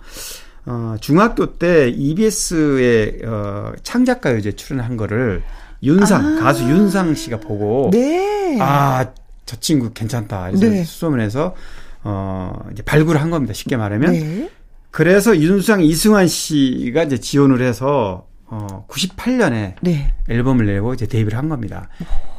[0.65, 5.43] 어, 중학교 때 EBS의 어, 창작가요제 출연한 거를
[5.81, 8.57] 윤상 아~ 가수 윤상 씨가 보고 네.
[8.61, 9.05] 아
[9.45, 10.83] 저 친구 괜찮다 그래서 네.
[10.83, 11.55] 수소문해서
[12.03, 14.49] 어 이제 발굴을 한 겁니다 쉽게 말하면 네.
[14.91, 20.13] 그래서 윤상 이승환 씨가 이제 지원을 해서 어 98년에 네.
[20.29, 21.89] 앨범을 내고 이제 데뷔를 한 겁니다.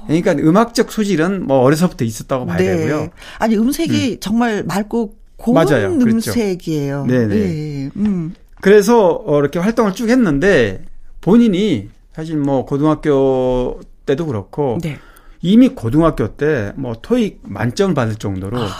[0.07, 2.77] 그러니까 음악적 소질은 뭐 어려서부터 있었다고 봐야 네.
[2.77, 3.09] 되고요.
[3.39, 4.17] 아니 음색이 음.
[4.21, 5.89] 정말 맑고 고운 맞아요.
[5.89, 7.07] 음색이에요.
[7.07, 7.29] 그렇죠.
[7.29, 7.35] 네네.
[7.35, 7.91] 네.
[7.97, 8.35] 음.
[8.61, 10.85] 그래서 어, 이렇게 활동을 쭉 했는데
[11.21, 14.99] 본인이 사실 뭐 고등학교 때도 그렇고 네.
[15.45, 18.71] 이미 고등학교 때 뭐 토익 만점을 받을 정도로 아.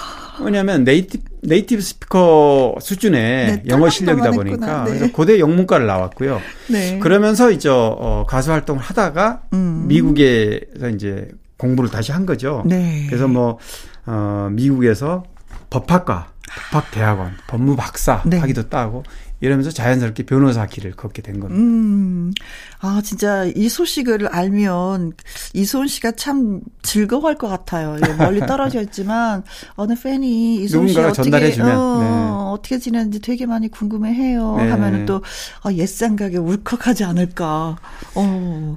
[0.43, 4.91] 왜냐하면 native, native speaker 수준의 네, 영어 실력이다 보니까 네.
[4.91, 6.41] 그래서 고대 영문과를 나왔고요.
[6.71, 6.99] 네.
[6.99, 9.85] 그러면서 이제 어, 가수 활동을 하다가 음.
[9.87, 12.65] 미국에서 이제 공부를 다시 한 거죠.
[12.67, 13.05] 네.
[13.09, 13.59] 그래서 뭐
[14.07, 15.23] 어, 미국에서
[15.71, 16.33] 법학과
[16.73, 18.39] 법학대학원 법무 박사 네.
[18.39, 19.05] 학위도 따고
[19.45, 21.61] 이러면서 자연스럽게 변호사 길을 걷게 된 겁니다.
[21.61, 22.33] 음,
[22.81, 25.13] 아 진짜 이 소식을 알면
[25.53, 27.99] 이소은 씨가 참 즐거워할 것 같아요.
[28.07, 29.43] 예, 멀리 떨어져 있지만
[29.75, 32.55] 어느 팬이 이소은 씨 어떻게 전달해주면, 어, 네.
[32.55, 34.57] 어떻게 지내는지 되게 많이 궁금해해요.
[34.57, 34.71] 네.
[34.71, 35.17] 하면은 또
[35.65, 37.77] 어, 옛생각에 울컥하지 않을까.
[38.15, 38.77] 어.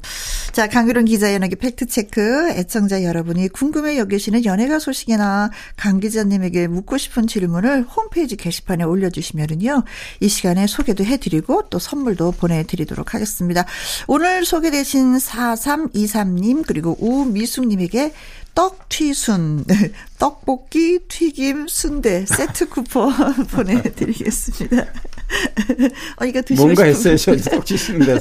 [0.51, 6.97] 자 강유론 기자 연예계 팩트 체크 애청자 여러분이 궁금해 여기시는 연예가 소식이나 강 기자님에게 묻고
[6.97, 9.83] 싶은 질문을 홈페이지 게시판에 올려주시면은요
[10.19, 13.65] 이 시간 시간에 소개도 해드리고 또 선물도 보내드리도록 하겠습니다.
[14.07, 18.13] 오늘 소개되신 4323님 그리고 우미숙님에게
[18.55, 19.65] 떡튀순,
[20.17, 23.13] 떡볶이, 튀김, 순대 세트 쿠폰
[23.53, 24.77] 보내드리겠습니다.
[26.19, 28.17] 어, 이거 드시고 뭔가 했어요, 떡튀순대.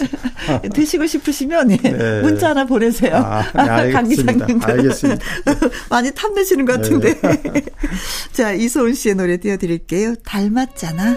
[0.75, 2.21] 드시고 싶으시면 예, 네.
[2.21, 3.17] 문자 하나 보내세요.
[3.17, 5.25] 아, 네, 강 기자님 알겠습니다.
[5.89, 7.19] 많이 탐내시는 것 같은데.
[7.19, 7.63] 네.
[8.33, 10.17] 자, 이소은 씨의 노래 띄워드릴게요.
[10.17, 11.17] 닮았잖아.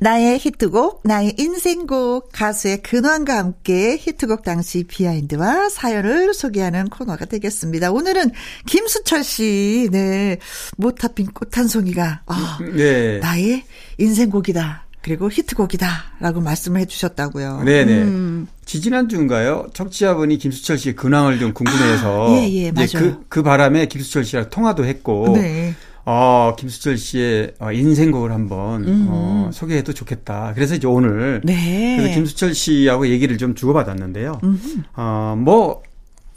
[0.00, 7.92] 나의 히트곡, 나의 인생곡, 가수의 근황과 함께 히트곡 당시 비하인드와 사연을 소개하는 코너가 되겠습니다.
[7.92, 8.30] 오늘은
[8.66, 10.38] 김수철 씨, 네,
[10.78, 13.18] 못타 핀꽃 한 송이가, 아, 네.
[13.18, 13.62] 나의
[13.98, 14.86] 인생곡이다.
[15.02, 17.62] 그리고 히트곡이다라고 말씀을 해주셨다고요.
[17.64, 18.02] 네네.
[18.02, 18.46] 음.
[18.64, 19.68] 지지난 주인가요?
[19.72, 22.88] 청취자분이 김수철 씨의 근황을 좀 궁금해해서 아, 예, 예, 맞아요.
[22.94, 25.74] 그, 그 바람에 김수철 씨랑 통화도 했고 네.
[26.04, 29.06] 어, 김수철 씨의 어, 인생곡을 한번 음.
[29.10, 30.52] 어, 소개해도 좋겠다.
[30.54, 31.96] 그래서 이제 오늘 네.
[31.98, 34.40] 그래서 김수철 씨하고 얘기를 좀 주고받았는데요.
[34.42, 34.60] 음.
[34.94, 35.82] 어, 뭐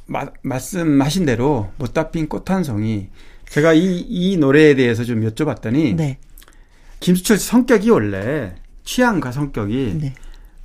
[0.05, 3.07] 마, 말씀하신 대로 못다 핀 꽃 한 송이
[3.49, 6.17] 제가 이, 이 노래에 대해서 좀 여쭤봤더니 네.
[6.99, 10.13] 김수철 씨 성격이 원래 취향과 성격이 네.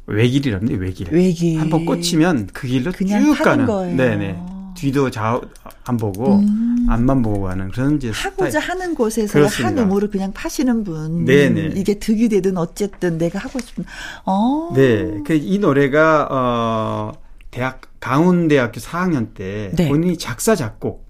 [0.07, 0.81] 외길이랍니다.
[0.81, 1.09] 외길.
[1.13, 1.61] 외길.
[1.61, 3.67] 한번 꽂히면 그 길로 쭉 가는.
[3.67, 3.95] 거예요.
[3.95, 4.39] 네네.
[4.79, 5.41] 뒤도 좌우
[5.85, 6.87] 안 보고 음.
[6.89, 8.71] 앞만 보고 가는 그런 이제 하고자 스타일.
[8.71, 9.67] 하는 곳에서 그렇습니다.
[9.69, 11.25] 한 우물을 그냥 파시는 분.
[11.25, 11.73] 네네.
[11.77, 13.85] 이게 득이 되든 어쨌든 내가 하고 싶은.
[14.25, 14.71] 어.
[14.75, 15.21] 네.
[15.27, 17.13] 그 이 노래가 어
[17.51, 19.89] 대학 강원대학교 4학년 때 네.
[19.89, 21.09] 본인이 작사 작곡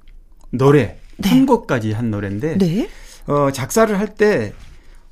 [0.51, 1.29] 노래 네.
[1.31, 2.89] 편곡까지 한 노래인데 네.
[3.27, 4.53] 어 작사를 할때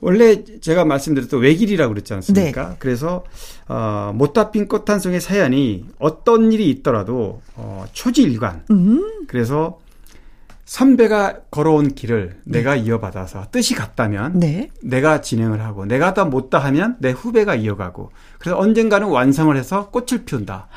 [0.01, 2.70] 원래 제가 말씀드렸던 외길이라고 그랬지 않습니까?
[2.70, 2.76] 네.
[2.78, 3.24] 그래서
[3.66, 8.64] 어, 못다 핀 꽃한 송의 사연이 어떤 일이 있더라도 어, 초지일관.
[8.70, 9.24] 음.
[9.26, 9.80] 그래서
[10.66, 12.59] 선배가 걸어온 길을 네.
[12.59, 14.70] 내가 이어받아서 뜻이 같다면 네.
[14.82, 20.24] 내가 진행을 하고 내가 더 못다 하면 내 후배가 이어가고 그래서 언젠가는 완성을 해서 꽃을
[20.24, 20.68] 피운다.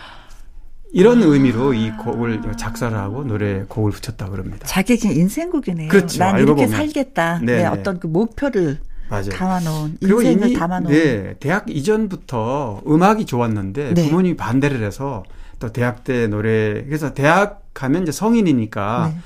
[0.92, 1.26] 이런 아.
[1.26, 4.66] 의미로 이 곡을 작사를 하고 노래 곡을 붙였다고 그럽니다.
[4.66, 5.90] 자기 인생곡이네요.
[5.90, 6.20] 그렇죠.
[6.20, 6.70] 난 이렇게 보면.
[6.70, 7.40] 살겠다.
[7.44, 8.80] 네, 네, 어떤 그 목표를
[9.10, 9.30] 맞아요.
[9.30, 10.94] 담아놓은 인생을 담아놓은.
[10.94, 14.08] 네, 대학 이전부터 음악이 좋았는데 네.
[14.08, 15.24] 부모님이 반대를 해서
[15.60, 19.20] 또 대학 때 노래 그래서 대학 가면 이제 성인이니까 네.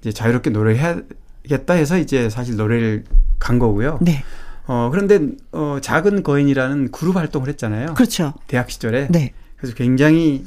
[0.00, 3.04] 이제 자유롭게 노래해야겠다 해서 이제 사실 노래를
[3.38, 3.98] 간 거고요.
[4.02, 4.22] 네.
[4.66, 5.20] 어 그런데
[5.52, 7.94] 어 작은 거인이라는 그룹 활동을 했잖아요.
[7.94, 8.34] 그렇죠.
[8.48, 9.08] 대학 시절에.
[9.08, 9.32] 네.
[9.56, 10.44] 그래서 굉장히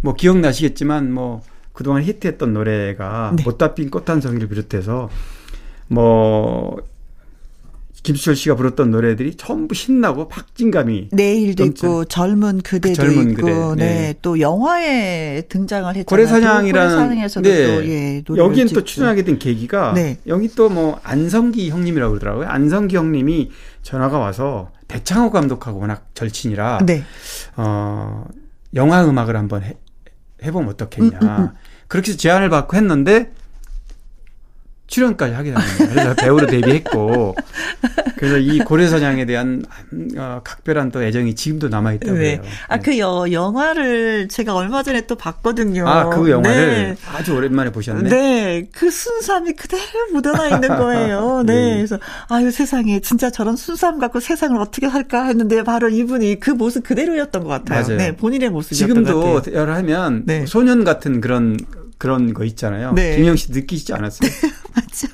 [0.00, 3.44] 뭐 기억나시겠지만 뭐 그동안 히트했던 노래가 네.
[3.44, 5.08] 못다 핀 꽃 한 송이를 비롯해서
[5.88, 6.76] 뭐
[8.02, 13.84] 김수철 씨가 불렀던 노래들이 전부 신나고 박진감이 내일도 있고 젊은 그대도 젊은 있고 그대.
[13.84, 13.94] 네.
[13.94, 14.14] 네.
[14.22, 16.04] 또 영화에 등장을 했잖아요.
[16.06, 18.22] 고래사냥이라는 고래사냥에서도 네.
[18.24, 20.18] 또 예, 여기엔 또 출연하게 된 계기가 네.
[20.26, 22.48] 여기 또 뭐 안성기 형님이라고 그러더라고요.
[22.48, 23.50] 안성기 형님이
[23.82, 27.04] 전화가 와서 대창호 감독하고 워낙 절친이라 네.
[27.56, 28.24] 어
[28.74, 29.76] 영화 음악을 한번 해,
[30.42, 31.18] 해보면 어떻겠냐.
[31.20, 31.48] 음, 음, 음.
[31.88, 33.32] 그렇게 해서 제안을 받고 했는데
[34.92, 35.86] 출연까지 하게 됩니다.
[35.88, 37.34] 그래서 배우로 데뷔했고
[38.16, 39.64] 그래서 이 고래사냥에 대한
[40.18, 42.32] 어, 각별한 또 애정이 지금도 남아 있다고 네.
[42.32, 42.42] 해요.
[42.68, 42.98] 아그 네.
[42.98, 45.88] 영화를 제가 얼마 전에 또 봤거든요.
[45.88, 46.96] 아그 영화를 네.
[47.10, 48.10] 아주 오랜만에 보셨네.
[48.10, 49.82] 네, 그 순수함이 그대로
[50.12, 51.42] 묻어나 있는 거예요.
[51.46, 51.54] 네.
[51.54, 56.50] 네, 그래서 아유 세상에 진짜 저런 순수함 갖고 세상을 어떻게 할까 했는데 바로 이분이 그
[56.50, 57.82] 모습 그대로였던 것 같아요.
[57.82, 57.96] 맞아요.
[57.96, 59.42] 네, 본인의 모습이었던 것 같아요.
[59.42, 60.44] 지금도 하면 네.
[60.44, 61.56] 소년 같은 그런
[62.02, 62.94] 그런 거 있잖아요.
[62.94, 63.16] 네.
[63.16, 64.28] 김영 씨 느끼시지 않았어요?
[64.28, 65.06] 네, 맞죠.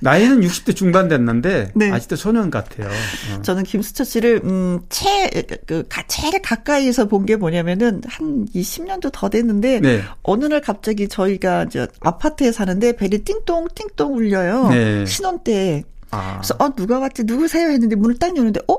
[0.00, 1.90] 나이는 60대 중반 됐는데 네.
[1.90, 2.88] 아직도 소년 같아요.
[2.88, 3.42] 어.
[3.42, 10.02] 저는 김수철 씨를 음제그 제일 가까이에서 본 게 뭐냐면은 한 20년도 더 됐는데 네.
[10.22, 14.68] 어느 날 갑자기 저희가 저 아파트에 사는데 벨이 띵동 띵동 울려요.
[14.68, 15.04] 네.
[15.06, 15.82] 신혼 때.
[16.12, 16.38] 아.
[16.40, 18.76] 그래서 어 누가 왔지 누구세요 했는데 문을 딱 여는데 어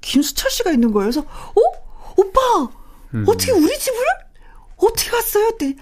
[0.00, 1.10] 김수철 씨가 있는 거예요.
[1.10, 1.60] 그래서 어
[2.16, 2.40] 오빠
[3.12, 3.24] 음.
[3.28, 3.98] 어떻게 우리 집을
[4.78, 5.50] 어떻게 왔어요?
[5.58, 5.74] 때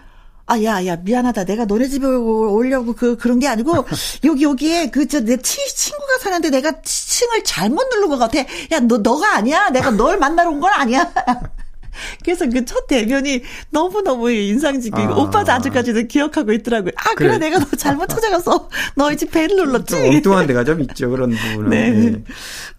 [0.53, 1.45] 아, 야, 야, 미안하다.
[1.45, 3.85] 내가 너네 집에 오려고 그, 그런 게 아니고,
[4.25, 8.41] 여기, 여기에 그, 저, 내 친구가 사는데 내가 층을 잘못 누른 것 같아.
[8.41, 9.71] 야, 너, 너가 아니야?
[9.71, 11.09] 내가 널 만나러 온 건 아니야.
[12.25, 15.17] 그래서 그 첫 대면이 너무너무 인상적이고, 아.
[15.23, 16.93] 오빠도 아직까지도 기억하고 있더라고요.
[16.97, 19.95] 아, 그래, 그래 내가 너 잘못 찾아가서 너희 집 배를 눌렀지.
[19.97, 21.71] 엉뚱한 데가 좀 있죠, 그런 부분은.
[21.71, 21.91] 네.
[21.91, 22.23] 네.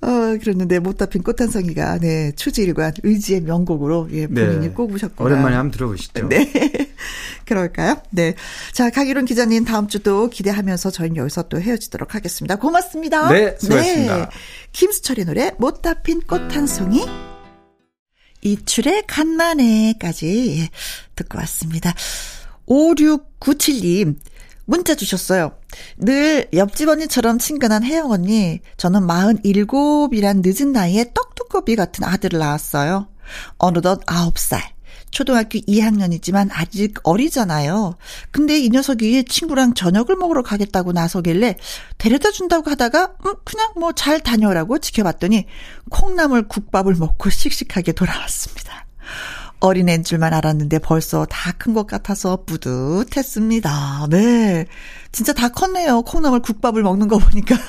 [0.02, 4.70] 어, 그랬는데, 못다 핀 꽃한성이가, 네, 추지일관 의지의 명곡으로, 예, 본인이 네.
[4.74, 6.28] 꼽으셨고 오랜만에 한번 들어보시죠.
[6.30, 6.91] 네.
[7.46, 8.02] 그럴까요?
[8.10, 8.36] 네.
[8.72, 12.56] 자, 강희론 기자님 다음 주도 기대하면서 저희는 여기서 또 헤어지도록 하겠습니다.
[12.56, 13.30] 고맙습니다.
[13.30, 14.18] 네, 수고하셨습니다.
[14.18, 14.26] 네.
[14.72, 17.06] 김수철의 노래, 못다 핀 꽃 한 송이.
[18.42, 20.70] 이출의 간만에까지
[21.16, 21.94] 듣고 왔습니다.
[22.68, 24.18] 5697님,
[24.66, 25.52] 문자 주셨어요.
[25.98, 33.10] 늘 옆집 언니처럼 친근한 혜영 언니, 저는 47이란 늦은 나이에 떡두꺼비 같은 아들을 낳았어요.
[33.58, 34.60] 어느덧 9살.
[35.12, 37.98] 초등학교 2학년이지만 아직 어리잖아요.
[38.32, 41.58] 근데 이 녀석이 친구랑 저녁을 먹으러 가겠다고 나서길래
[41.98, 45.46] 데려다 준다고 하다가 음, 그냥 뭐 잘 다녀라고 지켜봤더니
[45.90, 48.86] 콩나물 국밥을 먹고 씩씩하게 돌아왔습니다.
[49.60, 54.08] 어린애인 줄만 알았는데 벌써 다 큰 것 같아서 뿌듯했습니다.
[54.10, 54.66] 네.
[55.12, 56.02] 진짜 다 컸네요.
[56.02, 57.56] 콩나물 국밥을 먹는 거 보니까.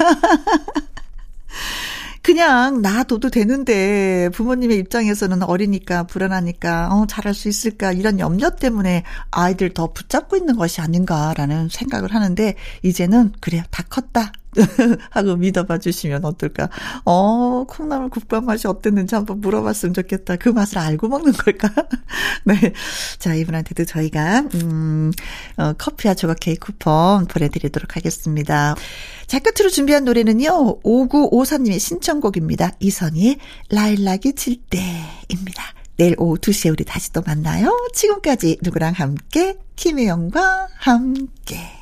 [2.22, 9.74] 그냥 놔둬도 되는데 부모님의 입장에서는 어리니까 불안하니까 어 잘할 수 있을까 이런 염려 때문에 아이들
[9.74, 13.62] 더 붙잡고 있는 것이 아닌가라는 생각을 하는데 이제는 그래요.
[13.70, 14.32] 다 컸다
[15.10, 16.68] 하고 믿어봐 주시면 어떨까?
[17.04, 20.36] 어, 콩나물 국밥 맛이 어땠는지 한번 물어봤으면 좋겠다.
[20.36, 21.68] 그 맛을 알고 먹는 걸까?
[22.44, 22.72] 네.
[23.18, 25.12] 자, 이분한테도 저희가, 음,
[25.56, 28.74] 어, 커피와 조각 케이크 쿠폰 보내드리도록 하겠습니다.
[29.26, 32.72] 자, 끝으로 준비한 노래는요, 5954님의 신청곡입니다.
[32.80, 33.38] 이선희의
[33.70, 35.62] 라일락이 질 때입니다.
[35.96, 37.70] 내일 오후 2시에 우리 다시 또 만나요.
[37.94, 41.81] 지금까지 누구랑 함께, 김혜영과 함께.